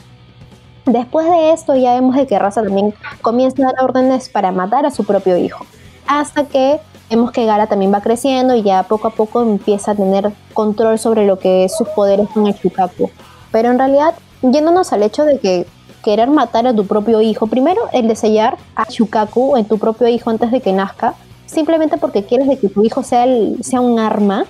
[0.87, 4.87] Después de esto ya vemos de que Raza también comienza a dar órdenes para matar
[4.87, 5.65] a su propio hijo.
[6.07, 6.79] Hasta que
[7.11, 10.99] vemos que Gara también va creciendo y ya poco a poco empieza a tener control
[10.99, 13.11] sobre lo que es sus poderes con el Shukaku.
[13.51, 15.67] Pero en realidad, yéndonos al hecho de que
[16.05, 20.07] querer matar a tu propio hijo, primero el de sellar a Shukaku en tu propio
[20.09, 21.15] hijo antes de que nazca,
[21.47, 23.27] simplemente porque quieres de que tu hijo sea,
[23.63, 24.45] sea un arma,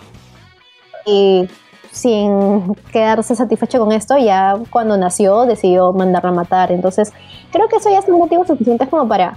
[1.06, 1.48] y
[1.90, 6.72] sin quedarse satisfecho con esto, ya cuando nació decidió mandarla a matar.
[6.72, 7.12] Entonces,
[7.52, 9.36] creo que eso ya es un motivo suficiente como para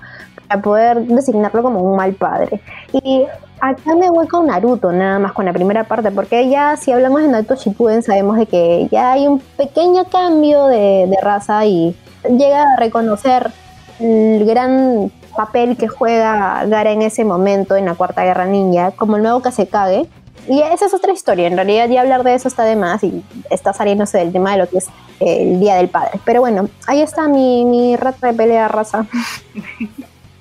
[0.50, 2.62] a poder designarlo como un mal padre.
[2.94, 3.26] Y
[3.60, 7.22] acá me voy con Naruto, nada más con la primera parte, porque ya si hablamos
[7.22, 11.96] de Naruto Shippuden sabemos de que ya hay un pequeño cambio de, raza y
[12.30, 13.52] llega a reconocer
[14.00, 19.18] el gran papel que juega Gara en ese momento en la Cuarta Guerra Ninja, como
[19.18, 20.08] el nuevo Kazekage.
[20.48, 23.22] Y esa es otra historia, en realidad ya hablar de eso está de más y
[23.50, 24.88] está saliéndose del tema de lo que es
[25.20, 26.22] el Día del Padre.
[26.24, 29.06] Pero bueno, ahí está mi, mi rata de pelea raza.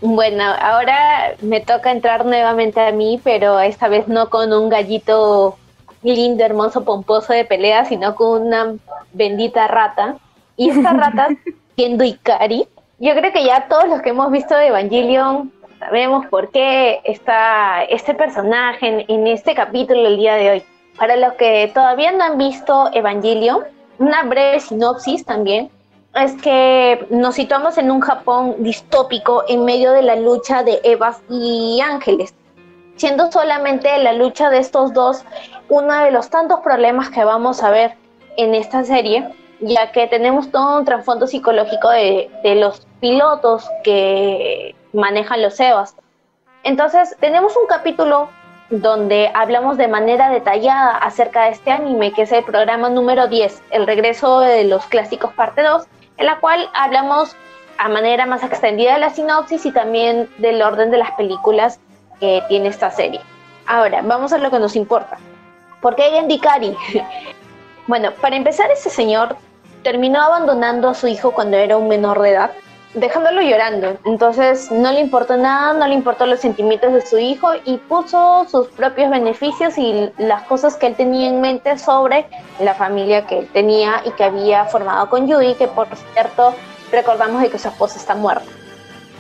[0.01, 5.57] Bueno, ahora me toca entrar nuevamente a mí, pero esta vez no con un gallito
[6.03, 8.75] lindo, hermoso, pomposo de pelea, sino con una
[9.13, 10.17] bendita rata.
[10.57, 11.29] Y esta rata,
[11.77, 12.67] siendo Ikari,
[12.99, 18.15] yo creo que ya todos los que hemos visto Evangelion sabemos por qué está este
[18.15, 20.63] personaje en, este capítulo el día de hoy.
[20.97, 23.65] Para los que todavía no han visto Evangelion,
[23.99, 25.71] una breve sinopsis también
[26.15, 31.21] es que nos situamos en un Japón distópico en medio de la lucha de Evas
[31.29, 32.35] y Ángeles,
[32.97, 35.23] siendo solamente la lucha de estos dos
[35.69, 37.97] uno de los tantos problemas que vamos a ver
[38.39, 39.29] en esta serie,
[39.61, 45.95] ya que tenemos todo un trasfondo psicológico de, los pilotos que manejan los Evas.
[46.63, 48.29] Entonces, tenemos un capítulo
[48.71, 53.63] donde hablamos de manera detallada acerca de este anime, que es el programa número 10,
[53.71, 55.85] El regreso de los clásicos parte 2,
[56.17, 57.37] en la cual hablamos
[57.79, 61.79] a manera más extendida de la sinopsis y también del orden de las películas
[62.19, 63.21] que tiene esta serie.
[63.67, 65.19] Ahora, vamos a lo que nos importa.
[65.81, 66.75] ¿Por qué Gendikari?
[67.87, 69.37] bueno, para empezar, ese señor
[69.87, 72.51] terminó abandonando a su hijo cuando era un menor de edad,
[72.95, 73.97] dejándolo llorando.
[74.05, 78.49] Entonces no le importó nada, no le importó los sentimientos de su hijo y puso
[78.51, 82.27] sus propios beneficios y las cosas que él tenía en mente sobre
[82.59, 86.53] la familia que él tenía y que había formado con Yui, que por cierto
[86.91, 88.51] recordamos de que su esposa está muerta.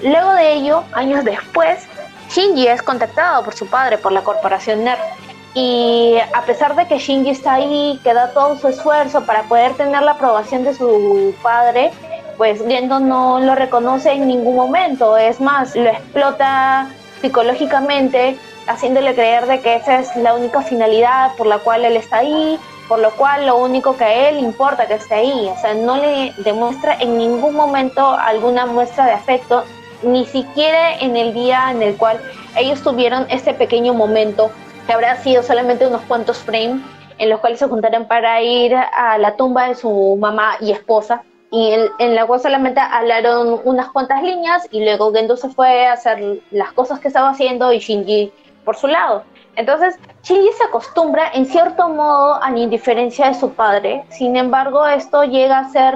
[0.02, 1.86] Luego de ello, años después,
[2.30, 5.25] Shinji es contactado por su padre por la corporación NERV
[5.56, 9.72] y a pesar de que Shinji está ahí, que da todo su esfuerzo para poder
[9.72, 11.92] tener la aprobación de su padre,
[12.36, 15.16] pues Gendo no lo reconoce en ningún momento.
[15.16, 16.90] Es más, lo explota
[17.22, 18.36] psicológicamente,
[18.66, 22.58] haciéndole creer de que esa es la única finalidad por la cual él está ahí,
[22.86, 25.48] por lo cual lo único que a él importa que esté ahí.
[25.50, 29.64] O sea, no le demuestra en ningún momento alguna muestra de afecto,
[30.02, 32.20] ni siquiera en el día en el cual
[32.58, 34.50] ellos tuvieron ese pequeño momento
[34.86, 36.80] que habrá sido solamente unos cuantos frames
[37.18, 41.22] en los cuales se juntaron para ir a la tumba de su mamá y esposa
[41.50, 45.92] y en, la cual solamente hablaron unas cuantas líneas y luego Gendo se fue a
[45.92, 48.32] hacer las cosas que estaba haciendo y Shinji
[48.64, 49.22] por su lado.
[49.54, 54.86] Entonces, Shinji se acostumbra en cierto modo a la indiferencia de su padre, sin embargo,
[54.86, 55.94] esto llega a ser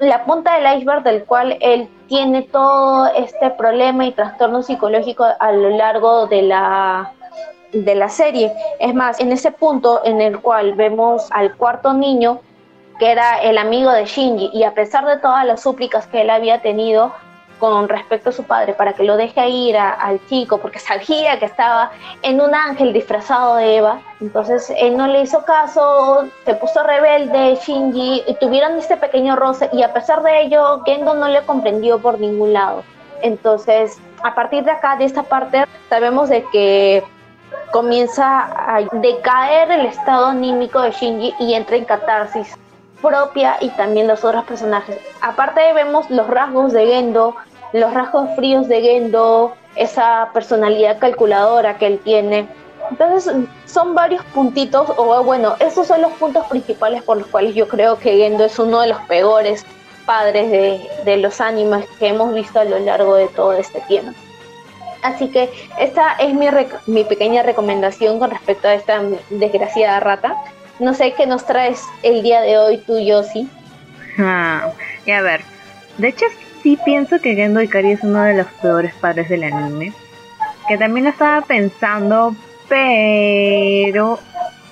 [0.00, 5.52] la punta del iceberg del cual él tiene todo este problema y trastorno psicológico a
[5.52, 7.12] lo largo de la
[7.72, 8.52] de la serie.
[8.78, 12.40] Es más, en ese punto en el cual vemos al cuarto niño,
[12.98, 16.30] que era el amigo de Shinji, y a pesar de todas las súplicas que él
[16.30, 17.12] había tenido
[17.58, 21.44] con respecto a su padre para que lo deje ir al chico, porque sabía que
[21.44, 21.90] estaba
[22.22, 27.56] en un ángel disfrazado de Eva, entonces él no le hizo caso, se puso rebelde,
[27.56, 32.18] Shinji, tuvieron este pequeño roce, y a pesar de ello, Gendo no le comprendió por
[32.18, 32.82] ningún lado.
[33.22, 37.02] Entonces, a partir de acá, de esta parte, sabemos de que
[37.70, 42.56] comienza a decaer el estado anímico de Shinji y entra en catarsis
[43.00, 44.98] propia y también los otros personajes.
[45.20, 47.36] Aparte vemos los rasgos de Gendo,
[47.72, 52.48] los rasgos fríos de Gendo, esa personalidad calculadora que él tiene.
[52.90, 53.32] Entonces
[53.66, 57.98] son varios puntitos, o bueno, esos son los puntos principales por los cuales yo creo
[57.98, 59.64] que Gendo es uno de los peores
[60.06, 64.18] padres de, de los animes que hemos visto a lo largo de todo este tiempo.
[65.02, 66.46] Así que esta es mi,
[66.86, 70.36] mi pequeña recomendación con respecto a esta desgraciada rata.
[70.78, 73.48] No sé qué nos traes el día de hoy tú, Yossi.
[74.18, 74.72] Ah,
[75.06, 75.42] y a ver,
[75.98, 76.26] de hecho
[76.62, 79.92] sí pienso que Gendo Ikari es uno de los peores padres del anime.
[80.68, 82.34] Que también lo estaba pensando,
[82.68, 84.18] pero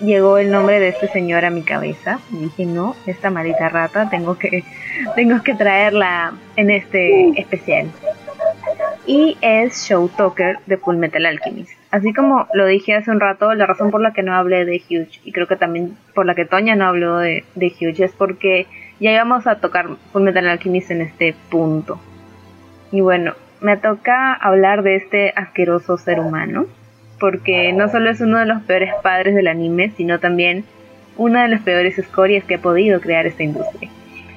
[0.01, 2.19] llegó el nombre de este señor a mi cabeza.
[2.33, 4.65] Y dije, no, esta maldita rata tengo que,
[5.15, 7.91] tengo que traerla en este especial
[9.07, 11.71] y es Show Talker de Full Metal Alchemist.
[11.91, 14.83] Así como lo dije hace un rato, la razón por la que no hablé de
[14.85, 18.67] Huge y creo que también por la que Toña no habló de, Huge es porque
[18.99, 22.01] ya íbamos a tocar Full Metal Alchemist en este punto.
[22.91, 26.67] Y bueno, me toca hablar de este asqueroso ser humano,
[27.19, 30.65] porque no solo es uno de los peores padres del anime, sino también
[31.17, 33.91] una de las peores escorias que ha podido crear esta industria.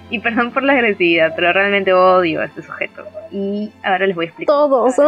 [0.10, 3.06] Y perdón por la agresividad, pero realmente odio a este sujeto.
[3.32, 4.56] Y ahora les voy a explicar.
[4.56, 4.96] Todos.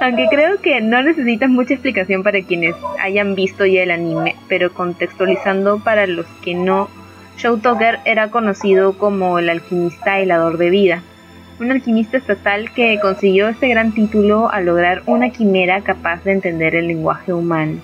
[0.00, 4.72] Aunque creo que no necesitan mucha explicación para quienes hayan visto ya el anime, pero
[4.72, 6.88] contextualizando para los que no,
[7.38, 11.02] Shoutoker era conocido como el alquimista helador de vida.
[11.60, 16.76] un alquimista estatal que consiguió este gran título al lograr una quimera capaz de entender
[16.76, 17.80] el lenguaje humano.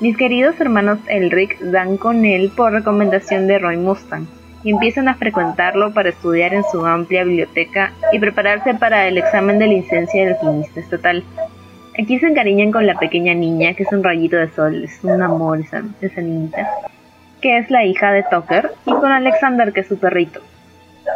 [0.00, 4.28] Mis queridos hermanos Elric dan con él por recomendación de Roy Mustang
[4.62, 9.58] y empiezan a frecuentarlo para estudiar en su amplia biblioteca y prepararse para el examen
[9.58, 11.24] de licencia del alquimista estatal.
[12.00, 15.20] Aquí se encariñan con la pequeña niña, que es un rayito de sol, es un
[15.20, 16.68] amor esa, esa niñita,
[17.40, 20.40] que es la hija de Tucker, y con Alexander, que es su perrito.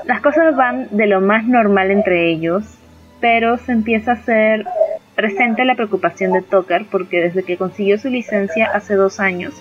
[0.07, 2.65] Las cosas van de lo más normal entre ellos,
[3.21, 4.67] pero se empieza a hacer
[5.15, 9.55] presente la preocupación de Tucker porque desde que consiguió su licencia hace dos años,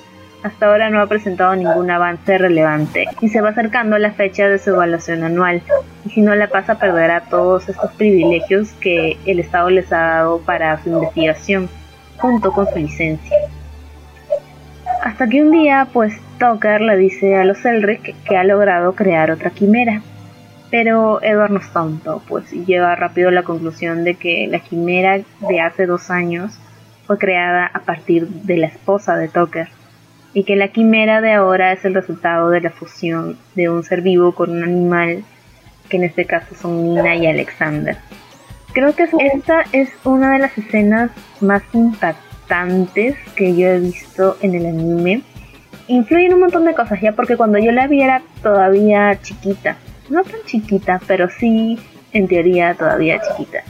[0.43, 4.57] hasta ahora no ha presentado ningún avance relevante y se va acercando la fecha de
[4.57, 5.61] su evaluación anual.
[6.05, 10.39] Y si no la pasa perderá todos estos privilegios que el Estado les ha dado
[10.41, 11.69] para su investigación,
[12.17, 13.37] junto con su licencia.
[15.03, 19.31] Hasta que un día, pues Tucker le dice a los Elric que ha logrado crear
[19.31, 20.01] otra quimera,
[20.71, 25.59] pero Edward no es tonto, pues lleva rápido la conclusión de que la quimera de
[25.59, 26.57] hace dos años
[27.05, 29.67] fue creada a partir de la esposa de Tucker
[30.33, 34.01] y que la quimera de ahora es el resultado de la fusión de un ser
[34.01, 35.25] vivo con un animal,
[35.89, 37.97] que en este caso son Nina y Alexander.
[38.71, 41.11] Creo que esta es una de las escenas
[41.41, 45.21] más impactantes que yo he visto en el anime.
[45.89, 49.75] Influyen un montón de cosas ya porque cuando yo la vi era todavía chiquita
[50.11, 51.79] no tan chiquita, pero sí
[52.13, 53.63] en teoría todavía chiquita.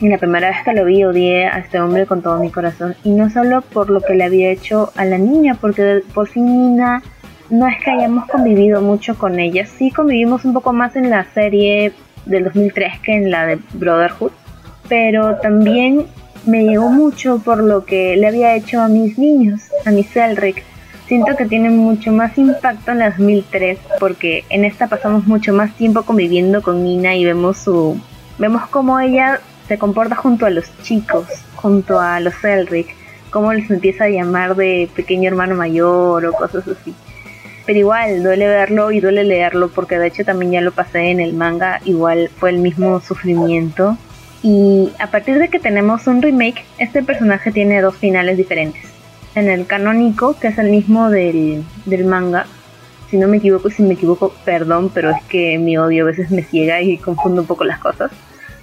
[0.00, 2.94] Y la primera vez que lo vi odié a este hombre con todo mi corazón.
[3.04, 6.40] Y no solo por lo que le había hecho a la niña, porque por sí
[6.40, 7.02] Nina
[7.50, 9.66] no es que hayamos convivido mucho con ella.
[9.66, 11.92] Sí convivimos un poco más en la serie
[12.26, 14.32] del 2003 que en la de Brotherhood.
[14.88, 16.06] Pero también
[16.46, 20.64] me llegó mucho por lo que le había hecho a mis niños, a mi Elric
[21.08, 25.74] siento que tiene mucho más impacto en la 2003 porque en esta pasamos mucho más
[25.74, 27.98] tiempo conviviendo con Nina y vemos su
[28.38, 32.94] vemos cómo ella se comporta junto a los chicos, junto a los Elric,
[33.30, 36.94] cómo les empieza a llamar de pequeño hermano mayor o cosas así.
[37.66, 41.20] Pero igual, duele verlo y duele leerlo porque de hecho también ya lo pasé en
[41.20, 43.98] el manga, igual fue el mismo sufrimiento.
[44.42, 48.87] Y a partir de que tenemos un remake, este personaje tiene dos finales diferentes
[49.34, 51.64] en el canónico, que es el mismo del,
[52.04, 52.46] manga.
[53.10, 56.30] Si no me equivoco, si me equivoco, perdón, pero es que mi odio a veces
[56.30, 58.10] me ciega y confundo un poco las cosas.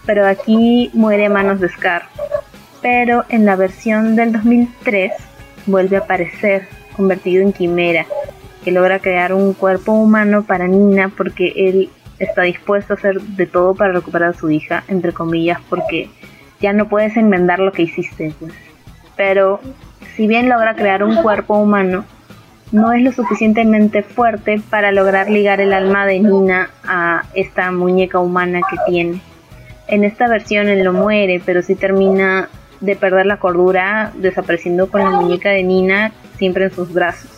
[0.05, 2.03] Pero aquí muere manos de Scar.
[2.81, 5.11] Pero en la versión del 2003
[5.65, 8.05] vuelve a aparecer, convertido en quimera,
[8.63, 11.89] que logra crear un cuerpo humano para Nina porque él
[12.19, 16.09] está dispuesto a hacer de todo para recuperar a su hija, entre comillas, porque
[16.59, 18.33] ya no puedes enmendar lo que hiciste.
[18.39, 18.53] Pues.
[19.15, 19.59] Pero
[20.15, 22.05] si bien logra crear un cuerpo humano,
[22.71, 28.19] no es lo suficientemente fuerte para lograr ligar el alma de Nina a esta muñeca
[28.19, 29.21] humana que tiene.
[29.87, 32.49] En esta versión él no muere, pero sí termina
[32.81, 37.29] de perder la cordura, desapareciendo con la muñeca de Nina siempre en sus brazos.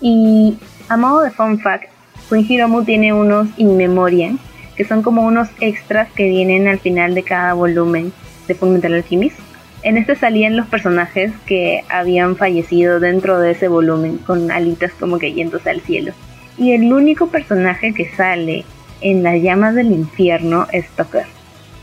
[0.00, 1.84] Y a modo de fun fact,
[2.28, 4.38] Queen Hiromu tiene unos in memoriam,
[4.76, 8.12] que son como unos extras que vienen al final de cada volumen
[8.46, 9.45] de Fullmetal Alchemist
[9.86, 15.20] en este salían los personajes que habían fallecido dentro de ese volumen, con alitas como
[15.20, 16.12] que yéndose al cielo.
[16.58, 18.64] Y el único personaje que sale
[19.00, 21.26] en las llamas del infierno es Tucker.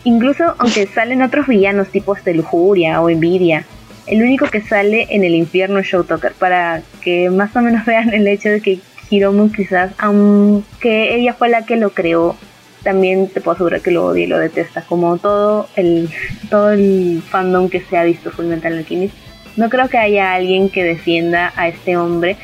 [0.03, 3.63] Incluso aunque salen otros villanos tipos de lujuria o envidia,
[4.05, 7.85] el único que sale en el infierno es Show Tucker, para que más o menos
[7.85, 8.79] vean el hecho de que
[9.11, 12.35] Hiromu quizás, aunque ella fue la que lo creó,
[12.83, 16.09] también te puedo asegurar que lo odia y lo detesta, como todo el,
[16.49, 19.15] todo el fandom que se ha visto Fullmetal Alchemist.
[19.55, 22.37] No creo que haya alguien que defienda a este hombre,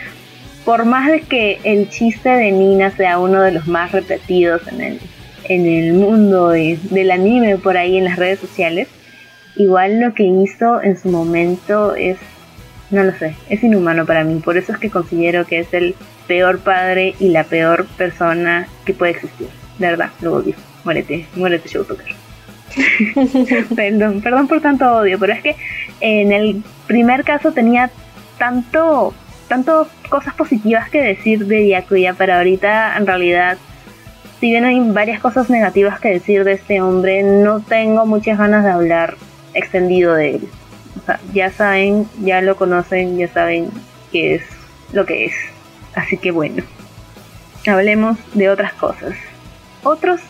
[0.63, 4.81] por más de que el chiste de Nina sea uno de los más repetidos en
[4.81, 4.99] el,
[5.45, 8.87] en el mundo del anime por ahí en las redes sociales,
[9.55, 12.17] igual lo que hizo en su momento es,
[12.91, 14.39] no lo sé, es inhumano para mí.
[14.39, 15.95] Por eso es que considero que es el
[16.27, 20.55] peor padre y la peor persona que puede existir de verdad, lo odio.
[20.83, 21.85] Muérete, muérete, Show
[23.75, 25.55] perdón, perdón por tanto odio, pero es que
[26.01, 27.89] en el primer caso tenía
[28.37, 29.13] tanto,
[29.47, 33.57] tanto cosas positivas que decir de Yakuya, pero ahorita en realidad,
[34.39, 38.63] si bien hay varias cosas negativas que decir de este hombre, no tengo muchas ganas
[38.63, 39.17] de hablar
[39.53, 40.47] extendido de él.
[41.01, 43.69] O sea, ya saben, ya lo conocen, ya saben
[44.11, 44.43] qué es
[44.93, 45.33] lo que es.
[45.95, 46.63] Así que bueno,
[47.67, 49.15] hablemos de otras cosas
[49.83, 50.21] otros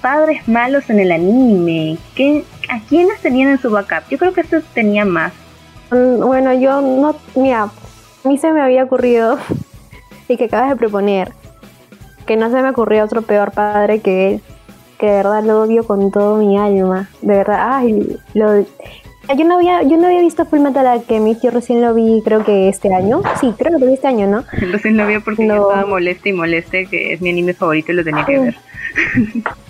[0.00, 1.98] padres malos en el anime.
[2.14, 4.08] ¿Qué, ¿A quiénes tenían en su backup?
[4.10, 5.32] Yo creo que este tenía más.
[5.90, 7.16] Mm, bueno, yo no.
[7.34, 9.38] Mira, a mí se me había ocurrido
[10.28, 11.32] y que acabas de proponer
[12.26, 14.40] que no se me ocurrió otro peor padre que él.
[14.98, 17.08] que de verdad lo odio con todo mi alma.
[17.22, 18.66] De verdad, ay, lo,
[19.36, 22.44] yo no había, yo no había visto Full Metal Alchemist, yo recién lo vi creo
[22.44, 23.22] que este año.
[23.40, 24.44] Sí, creo que lo vi este año, ¿no?
[24.52, 27.94] Recién lo vi porque yo estaba molesta y moleste, que es mi anime favorito y
[27.94, 28.56] lo tenía que ver.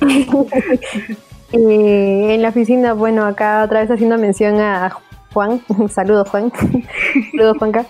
[1.53, 4.91] Eh, en la oficina, bueno, acá otra vez haciendo mención a
[5.33, 6.53] Juan, saludos Juan,
[7.31, 7.87] saludos Juanca,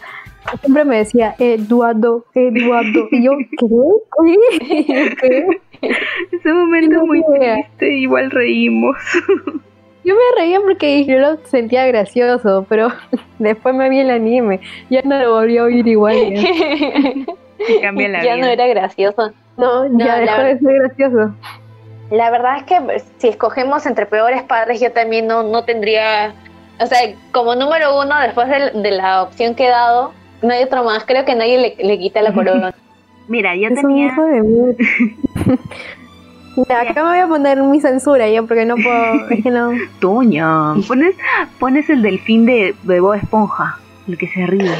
[0.60, 5.16] siempre me decía Eduardo, Eduardo, y yo, ¿qué?
[5.20, 5.46] ¿Qué?
[6.30, 8.96] Ese momento muy triste, igual reímos.
[10.04, 12.92] Yo me reía porque yo lo sentía gracioso, pero
[13.40, 16.16] después me vi el anime, ya no lo volví a oír igual.
[17.58, 19.32] Ya, cambia la ya no era gracioso.
[19.56, 21.34] No, ya dejó de ser gracioso.
[22.10, 26.32] La verdad es que si escogemos entre peores padres, yo también no, no tendría,
[26.80, 26.98] o sea,
[27.32, 31.04] como número uno, después de, la opción que he dado, no hay otro más.
[31.04, 32.74] Creo que nadie le, quita la corona.
[33.28, 34.14] Mira, yo tenía...
[36.70, 39.72] acá me voy a poner mi censura yo porque no puedo, es que no.
[40.00, 41.14] Toña, pones,
[41.58, 43.78] pones el delfín de, de Bob Esponja,
[44.08, 44.70] el que se ríe.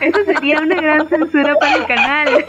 [0.00, 2.44] Eso sería una gran censura para el canal.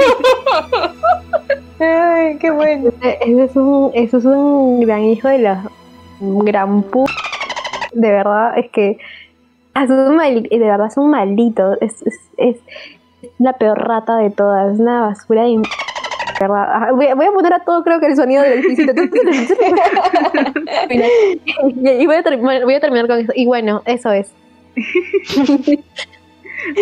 [1.80, 2.92] Ay, qué bueno.
[3.02, 5.64] Eso es un, eso es un gran hijo de la
[6.20, 7.06] gran pu.
[7.94, 8.98] De verdad, es que
[9.76, 11.80] es un mal, de verdad es un maldito.
[11.82, 12.58] Es, es, es,
[13.38, 14.74] la peor rata de todas.
[14.74, 15.62] Es una basura de
[16.42, 18.94] Ah, voy, a poner a todo, creo que el sonido del físico.
[20.90, 22.24] y voy a,
[22.64, 23.34] voy a terminar con eso.
[23.36, 24.32] Y bueno, eso es.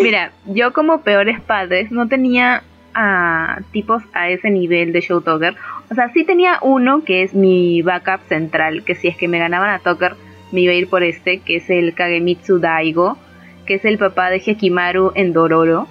[0.02, 2.62] Mira, yo como peores padres no tenía
[2.94, 5.54] a tipos a ese nivel de show talker.
[5.90, 9.38] O sea, sí tenía uno que es mi backup central, que si es que me
[9.38, 10.16] ganaban a talker
[10.52, 13.18] me iba a ir por este, que es el Kagemitsu Daigo,
[13.66, 15.86] que es el papá de Hekimaru en Dororo.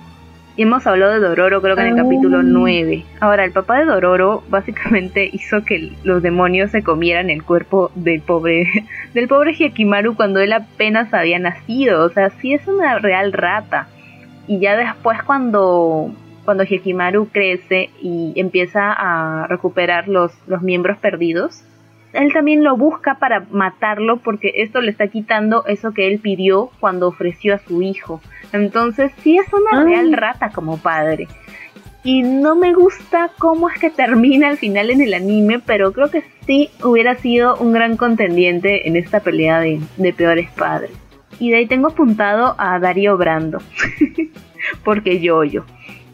[0.57, 3.05] Y hemos hablado de Dororo creo que en el capítulo 9.
[3.19, 8.21] Ahora, el papá de Dororo básicamente hizo que los demonios se comieran el cuerpo del
[8.21, 8.67] pobre
[9.13, 12.03] del pobre Hyakimaru cuando él apenas había nacido.
[12.03, 13.87] O sea, sí es una real rata.
[14.47, 16.11] Y ya después cuando
[16.43, 21.61] cuando Hyakimaru crece y empieza a recuperar los, los miembros perdidos,
[22.13, 26.71] él también lo busca para matarlo porque esto le está quitando eso que él pidió
[26.79, 28.21] cuando ofreció a su hijo.
[28.53, 31.27] Entonces sí es una real rata como padre.
[32.03, 36.09] Y no me gusta cómo es que termina al final en el anime, pero creo
[36.09, 40.91] que sí hubiera sido un gran contendiente en esta pelea de, peores padres.
[41.39, 43.59] Y de ahí tengo apuntado a Darío Brando.
[44.85, 45.65] porque yo, yo.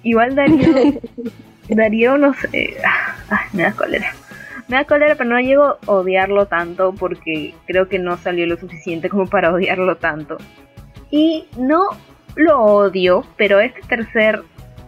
[0.02, 1.00] Igual Darío,
[1.70, 4.12] Darío no sé, ah, me da cólera.
[4.68, 8.58] Me da cólera, pero no llego a odiarlo tanto porque creo que no salió lo
[8.58, 10.38] suficiente como para odiarlo tanto.
[11.12, 11.90] Y no
[12.36, 14.44] lo odio, pero este tercer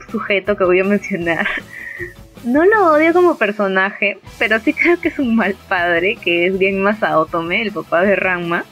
[0.10, 1.48] sujeto que voy a mencionar,
[2.44, 6.58] no lo odio como personaje, pero sí creo que es un mal padre, que es
[6.58, 8.66] bien Masaotome, el papá de Ranma.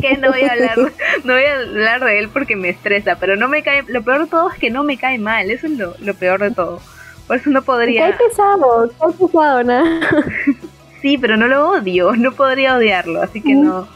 [0.00, 0.78] Que no voy a hablar,
[1.24, 4.24] no voy a hablar de él porque me estresa, pero no me cae, lo peor
[4.24, 6.80] de todo es que no me cae mal, eso es lo, lo peor de todo.
[7.26, 8.10] Por eso no podría.
[8.10, 9.84] Cae pesado, cae pesado, ¿no?
[11.02, 13.86] sí, pero no lo odio, no podría odiarlo, así que no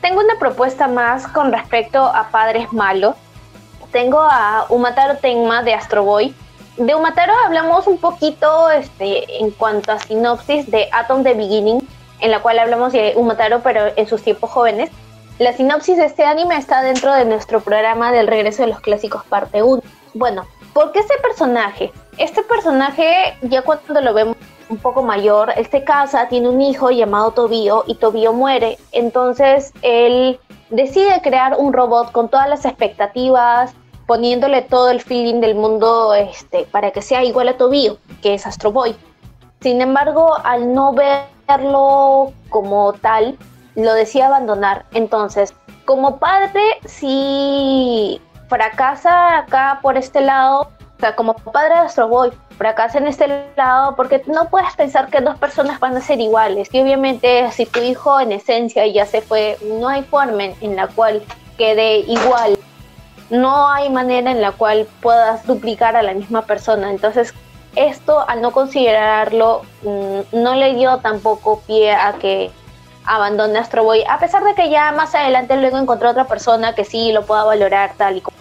[0.00, 3.14] tengo una propuesta más con respecto a padres malos.
[3.92, 6.34] Tengo a Umataro Tenma de Astro Boy.
[6.76, 11.86] De Umataro hablamos un poquito este, en cuanto a sinopsis de Atom the Beginning,
[12.20, 14.90] en la cual hablamos de Umataro, pero en sus tiempos jóvenes.
[15.38, 19.24] La sinopsis de este anime está dentro de nuestro programa del regreso de los clásicos
[19.24, 19.82] parte 1.
[20.14, 21.92] Bueno, ¿por qué este personaje?
[22.18, 24.36] Este personaje, ya cuando lo vemos
[24.68, 28.78] un poco mayor, él se casa, tiene un hijo llamado Tobio y Tobio muere.
[28.92, 30.38] Entonces él
[30.70, 33.74] decide crear un robot con todas las expectativas,
[34.06, 38.46] poniéndole todo el feeling del mundo este, para que sea igual a Tobio, que es
[38.46, 38.96] Astro Boy.
[39.60, 43.36] Sin embargo, al no verlo como tal,
[43.74, 44.86] lo decía abandonar.
[44.92, 45.54] Entonces,
[45.84, 52.32] como padre, si fracasa acá por este lado, o sea, como padre de Astro Boy,
[52.58, 56.68] fracasa en este lado porque no puedes pensar que dos personas van a ser iguales.
[56.72, 60.88] Y obviamente si tu hijo en esencia ya se fue, no hay forma en la
[60.88, 61.22] cual
[61.56, 62.58] quede igual.
[63.30, 66.90] No hay manera en la cual puedas duplicar a la misma persona.
[66.90, 67.32] Entonces
[67.76, 72.50] esto al no considerarlo mm, no le dio tampoco pie a que
[73.04, 76.84] abandone Astro Boy, a pesar de que ya más adelante luego encontró otra persona que
[76.84, 78.37] sí lo pueda valorar tal y como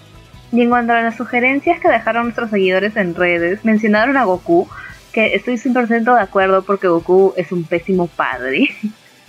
[0.52, 4.68] y en cuanto a las sugerencias que dejaron nuestros seguidores en redes, mencionaron a Goku,
[5.12, 8.70] que estoy 100% de acuerdo porque Goku es un pésimo padre.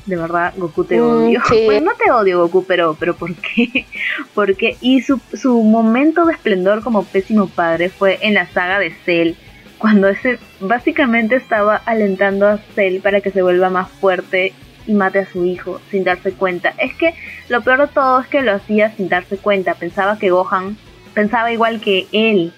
[0.07, 1.43] De verdad, Goku te mm, odio.
[1.67, 3.85] Bueno, no te odio, Goku, pero, pero ¿por qué?
[4.35, 8.91] Porque, y su, su momento de esplendor como pésimo padre fue en la saga de
[9.05, 9.35] Cell,
[9.77, 14.55] cuando ese básicamente estaba alentando a Cell para que se vuelva más fuerte
[14.87, 16.75] y mate a su hijo sin darse cuenta.
[16.79, 17.15] Es que
[17.49, 19.75] lo peor de todo es que lo hacía sin darse cuenta.
[19.75, 20.79] Pensaba que Gohan
[21.19, 22.53] pensaba igual que él,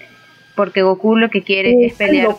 [0.54, 2.36] porque Goku lo que quiere es pelear.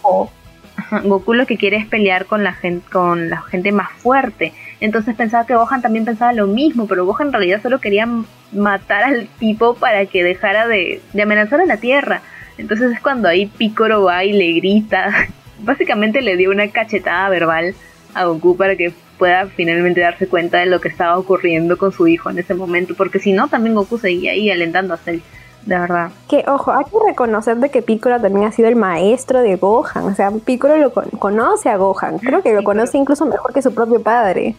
[1.04, 4.54] Goku lo que quiere es pelear con la gente, con la gente más fuerte.
[4.80, 8.08] Entonces pensaba que Gohan también pensaba lo mismo, pero Gohan en realidad solo quería
[8.52, 12.22] matar al tipo para que dejara de, de amenazar a la Tierra.
[12.60, 15.28] Entonces es cuando ahí Piccolo va y le grita.
[15.62, 17.74] Básicamente le dio una cachetada verbal
[18.14, 22.08] a Goku para que pueda finalmente darse cuenta de lo que estaba ocurriendo con su
[22.08, 25.22] hijo en ese momento, porque si no, también Goku seguía ahí alentando a Cell
[25.66, 26.12] de verdad.
[26.30, 30.05] Que, ojo, hay que reconocer de que Piccolo también ha sido el maestro de Gohan.
[30.05, 32.20] O sea, Piccolo lo conoce a Gohan.
[32.20, 34.55] Creo que lo conoce incluso mejor que su propio padre.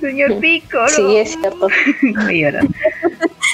[0.00, 0.88] señor Piccolo.
[0.88, 1.68] Sí, es cierto.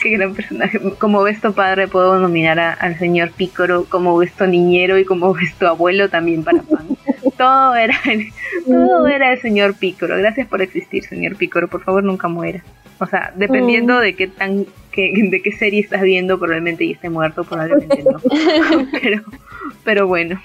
[0.03, 0.79] Qué gran personaje.
[0.99, 5.33] Como ves tu padre, puedo nominar al señor Piccolo como ves tu niñero y como
[5.33, 6.87] ves tu abuelo también para pan.
[7.37, 8.29] todo era el,
[8.67, 10.17] todo era el señor Piccolo.
[10.19, 11.69] Gracias por existir, señor Piccolo.
[11.69, 12.63] Por favor, nunca muera.
[13.01, 14.01] O sea, dependiendo mm.
[14.01, 14.67] de qué tan
[15.03, 18.19] de qué serie estás viendo, probablemente ya esté muerto, probablemente no.
[18.93, 19.23] pero,
[19.85, 20.41] pero bueno.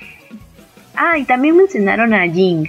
[0.96, 2.68] Ah, y también mencionaron a Jing,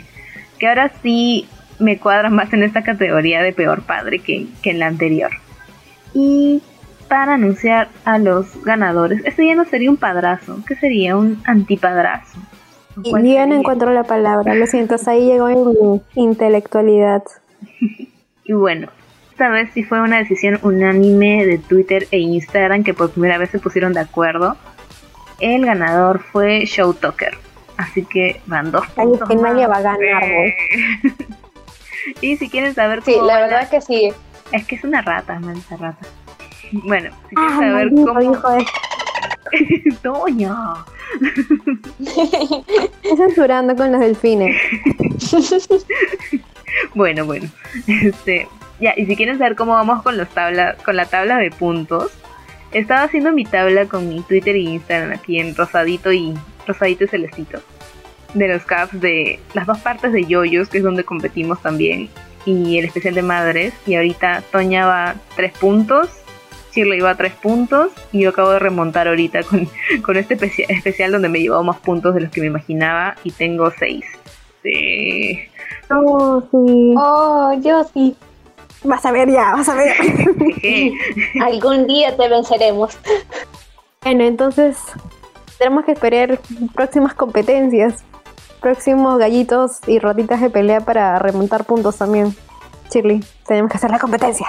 [0.58, 4.78] que ahora sí me cuadra más en esta categoría de peor padre que, que en
[4.78, 5.30] la anterior.
[6.14, 6.62] Y
[7.08, 11.16] para anunciar a los ganadores, este ya no sería un padrazo, ¿qué sería?
[11.16, 12.38] Un antipadrazo.
[13.04, 15.48] Yo no encuentro la palabra, lo siento, ahí llegó
[16.14, 17.22] mi intelectualidad.
[18.44, 18.88] y bueno,
[19.40, 23.48] esta vez sí fue una decisión unánime de Twitter e Instagram que por primera vez
[23.48, 24.58] se pusieron de acuerdo.
[25.38, 27.38] El ganador fue Show Talker.
[27.78, 29.26] Así que van dos puntos.
[29.26, 30.22] que nadie va a ganar,
[32.20, 33.16] Y si quieren saber cómo.
[33.16, 34.12] Sí, la verdad que sí.
[34.52, 36.06] Es que es una rata, mancha rata.
[36.72, 38.20] Bueno, si quieren ah, saber cómo.
[38.20, 38.48] Hijo
[40.02, 40.54] Doña.
[41.98, 44.54] Estoy censurando con los delfines.
[46.94, 47.48] bueno, bueno.
[47.86, 48.46] Este,
[48.80, 52.10] ya, y si quieren saber cómo vamos con los tabla, con la tabla de puntos,
[52.72, 56.34] estaba haciendo mi tabla con mi Twitter y Instagram aquí en rosadito y
[56.66, 57.60] rosadito y celestito.
[58.34, 62.08] De los caps de las dos partes de yoyos, que es donde competimos también,
[62.46, 63.74] y el especial de madres.
[63.86, 66.08] Y ahorita Toña va tres puntos,
[66.72, 69.68] Shirley va tres puntos, y yo acabo de remontar ahorita con,
[70.02, 73.70] con este especial donde me llevado más puntos de los que me imaginaba, y tengo
[73.76, 74.04] seis.
[74.62, 75.40] Sí.
[75.90, 76.94] Oh, sí.
[76.96, 78.16] Oh, yo sí.
[78.82, 79.94] Vas a ver ya, vas a ver.
[81.42, 82.98] Algún día te venceremos.
[84.02, 84.78] Bueno, entonces
[85.58, 86.40] tenemos que esperar
[86.74, 88.02] próximas competencias,
[88.60, 92.34] próximos gallitos y ratitas de pelea para remontar puntos también.
[92.90, 94.46] Shirley, tenemos que hacer la competencia.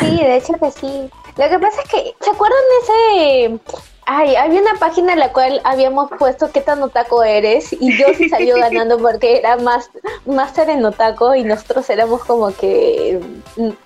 [0.00, 1.10] Sí, de hecho que sí.
[1.36, 3.60] Lo que pasa es que, ¿se acuerdan de ese
[4.08, 8.06] Ay, había una página en la cual habíamos puesto qué tan otaco eres y yo
[8.16, 9.90] sí salió ganando porque era más
[10.24, 13.20] máster en otaco y nosotros éramos como que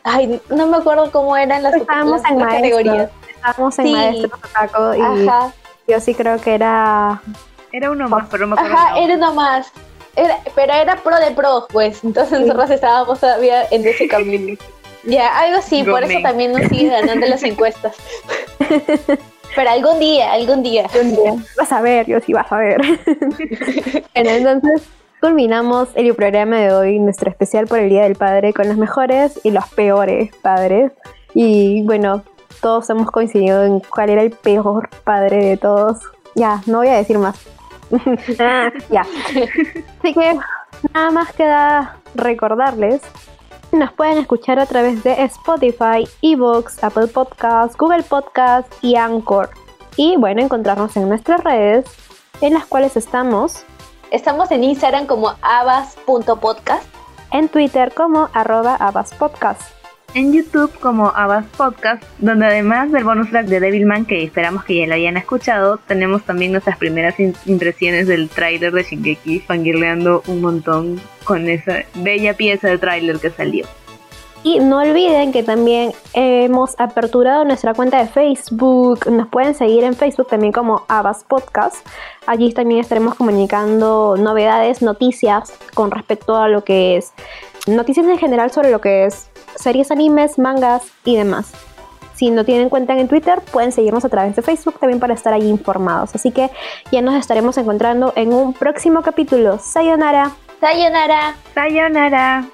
[0.05, 3.11] ay, no me acuerdo cómo eran las, Estábamos en categorías.
[3.35, 7.23] Estábamos en maestro otaco y yo sí creo que era
[7.73, 8.77] era uno más, pero no me acuerdo.
[8.77, 9.73] Ajá, era uno más.
[10.17, 12.03] Era, pero era pro de pro, pues.
[12.03, 14.59] Entonces nosotros estábamos todavía en ese camino.
[15.05, 17.97] ya, algo así, por eso también nos sigue ganando las encuestas.
[19.55, 20.87] Pero algún día, algún día.
[20.93, 21.35] Algún día.
[21.57, 22.81] Vas a ver, yo sí vas a ver.
[24.15, 24.89] bueno, entonces
[25.21, 29.41] culminamos el programa de hoy, nuestro especial por el Día del Padre, con los mejores
[29.45, 30.93] y los peores padres.
[31.35, 32.23] Y bueno,
[32.61, 35.99] todos hemos coincidido en cuál era el peor padre de todos.
[36.35, 37.39] Ya, no voy a decir más.
[38.91, 39.03] ya.
[39.03, 40.39] Así que
[40.95, 43.03] nada más queda recordarles
[43.73, 49.51] nos pueden escuchar a través de Spotify, Evox, Apple Podcasts, Google Podcasts y Anchor.
[49.97, 51.87] Y bueno, encontrarnos en nuestras redes,
[52.41, 53.65] en las cuales estamos.
[54.11, 56.85] Estamos en Instagram como abas.podcast.
[57.33, 59.80] En Twitter como arroba abaspodcast
[60.15, 64.77] en YouTube como Abbas Podcast, donde además del bonus track de Devilman, que esperamos que
[64.77, 67.15] ya lo hayan escuchado, tenemos también nuestras primeras
[67.47, 73.31] impresiones del tráiler de Shingeki, fangirleando un montón con esa bella pieza de tráiler que
[73.31, 73.67] salió.
[74.43, 79.07] Y no olviden que también hemos aperturado nuestra cuenta de Facebook.
[79.11, 81.87] Nos pueden seguir en Facebook también como Abbas Podcast.
[82.27, 87.13] Allí también estaremos comunicando novedades, noticias con respecto a lo que es
[87.71, 91.53] noticias en general sobre lo que es series, animes, mangas y demás.
[92.15, 95.33] Si no tienen cuenta en Twitter, pueden seguirnos a través de Facebook también para estar
[95.33, 96.15] ahí informados.
[96.15, 96.51] Así que
[96.93, 99.59] ya nos estaremos encontrando en un próximo capítulo.
[99.59, 100.33] Sayonara.
[100.61, 101.35] Sayonara.
[101.55, 102.45] Sayonara.